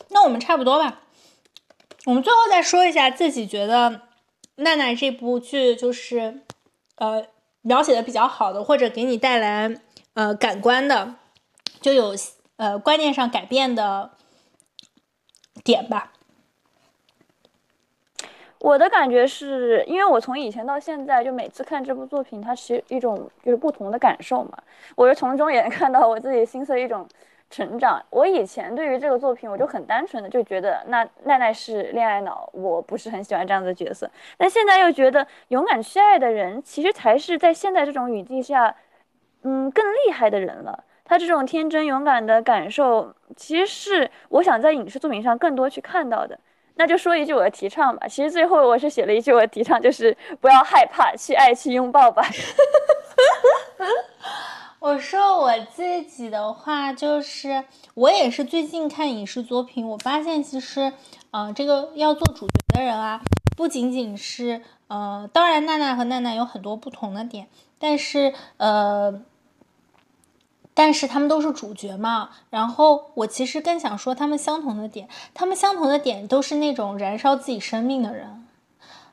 [0.09, 1.01] 那我们差不多吧。
[2.05, 4.01] 我们最后再说一下自己觉得
[4.55, 6.41] 奈奈这部剧就是
[6.95, 7.27] 呃
[7.61, 9.79] 描写的比较好的，或者给你带来
[10.15, 11.15] 呃感官的，
[11.79, 12.15] 就有
[12.57, 14.11] 呃观念上改变的
[15.63, 16.11] 点吧。
[18.61, 24.57] 我的感觉是因为我从以前到现在，就每次看这部作品，它是一种就是不同的感受嘛。
[24.95, 27.07] 我就从中也能 看到我自己心思的一种
[27.49, 28.03] 成长。
[28.11, 34.09] 我以前对于这个作品，我就很单纯的就觉得那奈奈是恋爱脑，我不是很喜欢这样子的角色。
[34.37, 38.75] 但现在又觉得勇敢去爱的人，其实才是在现在这种语境下，
[39.41, 40.83] 嗯，更厉害的人了。
[41.03, 46.39] 他这种天真勇敢的感受，其实是我想在影视作品上更多去看到的。
[46.75, 48.07] 那就说一句我的提倡吧。
[48.07, 52.23] 其实最后我是写了一句我的提倡，就是不要害怕，去爱，去拥抱吧。
[54.79, 60.91] 我说我自己的话，就是我也是最近看影视作品，我发现其实，
[61.31, 63.21] 呃，这个要做主角的人啊，
[63.55, 67.47] 不仅仅是呃，当然娜娜和奈奈有很多不同的点，
[67.79, 69.21] 但是呃。
[70.73, 78.47] 但是他们都是主角嘛，然后我其实更想说他们相同的点，他们相同的点都是那种燃烧自己生命的人，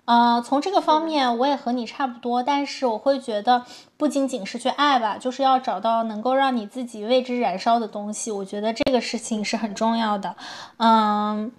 [0.04, 3.64] 呃，从这个方面我也和你差不多，但是我会觉得
[3.96, 10.36] 不仅仅是去爱吧，就是要找到能够让你自己为之燃烧的东西，我觉得这个事情是很重要的，
[10.76, 11.50] 嗯，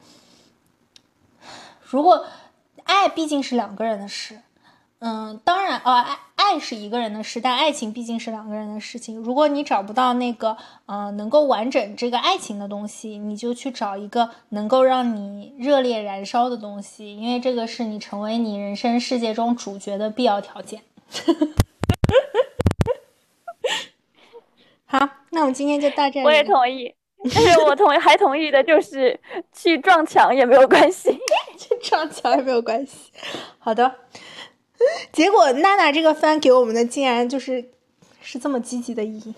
[1.84, 2.26] 如果
[2.86, 4.40] 爱毕竟是两个人的事。
[5.02, 9.18] 嗯，当然，呃，爱爱是一个人的事，但爱情毕竟是两个人的事情。
[9.18, 10.58] 如果你找不到那个，
[10.88, 20.82] 呃，能够完整这个爱情的东西，你就去找一个能够让你热烈燃烧的东西，因为这个是你成为你人生世界中主角的必要条件。
[24.86, 25.00] 好，
[25.30, 26.26] 那我们今天就到这里。
[26.26, 26.94] 我也同意，
[27.34, 29.18] 但是我同意还同意的就是
[29.54, 31.18] 去撞墙也没有关系。
[31.58, 33.14] 去撞墙也没有关系。
[33.60, 33.96] 好的。
[35.12, 37.70] 结果娜娜这个番给我们的竟然就是
[38.22, 39.34] 是这么积极的意义，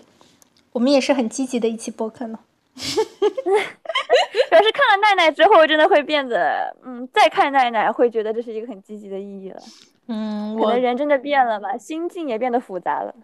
[0.72, 2.38] 我们也是很积极的一期播客呢。
[2.74, 2.80] 主
[4.54, 9.60] 要是看了奈奈之后，真的会变得，嗯，再看奈奈会觉得这是一个很积极的意义了。
[10.08, 13.14] 嗯，可我能人真的变了吧，心境也变得复杂了。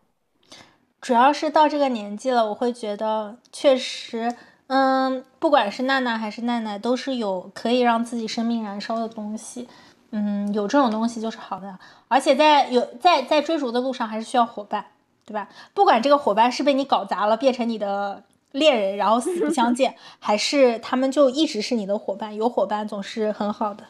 [1.01, 4.35] 主要是到这个年纪了，我会觉得确实，
[4.67, 9.67] 嗯，不管是娜娜还是奈奈，都是有可以让自己生命燃烧的东西。
[10.11, 11.79] 嗯，有这种东西就是好的，
[12.09, 14.87] 而且在有在在追逐的路上还是需要伙伴，
[15.27, 15.49] 对吧？
[15.75, 18.23] 不管这个伙伴是被你搞砸了变成你的
[18.53, 23.85] 恋人，然后死不相见，还是他们就一直是你的伙伴，有伙伴总是很好的。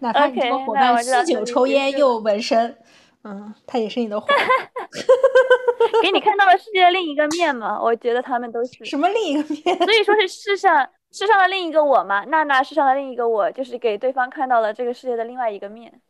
[0.00, 2.76] 哪怕你这个伙伴酗酒抽烟又纹身，
[3.22, 4.36] 嗯，他也是你的伙伴。
[6.02, 7.78] 给你看到了世界的另一个面嘛？
[7.80, 8.84] 我觉得他们都是。
[8.84, 9.76] 什么另一个面？
[9.84, 16.00] 所以说是世上世上的另一个我嘛，娜娜世上的另一个我，就是给对方看到了这个世界的另外一个面，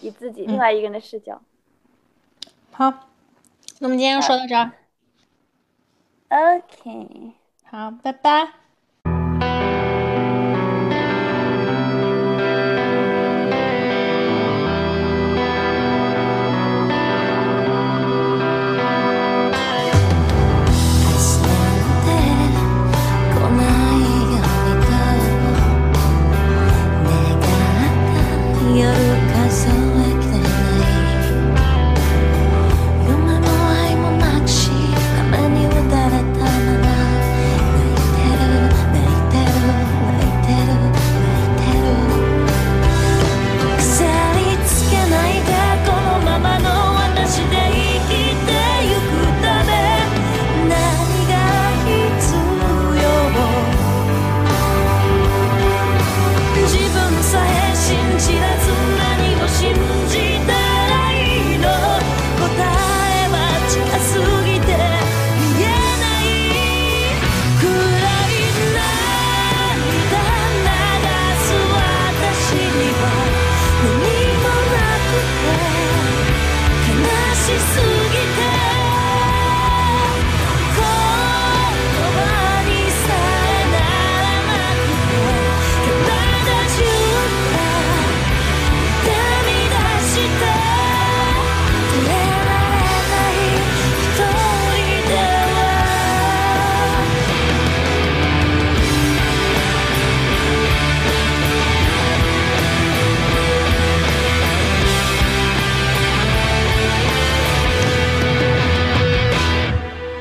[0.00, 1.40] 以自己另外一个人的视角。
[2.70, 2.90] 好，
[3.80, 4.70] 那我们今天就说到这儿
[6.28, 7.32] ，OK，
[7.64, 8.65] 好，拜拜。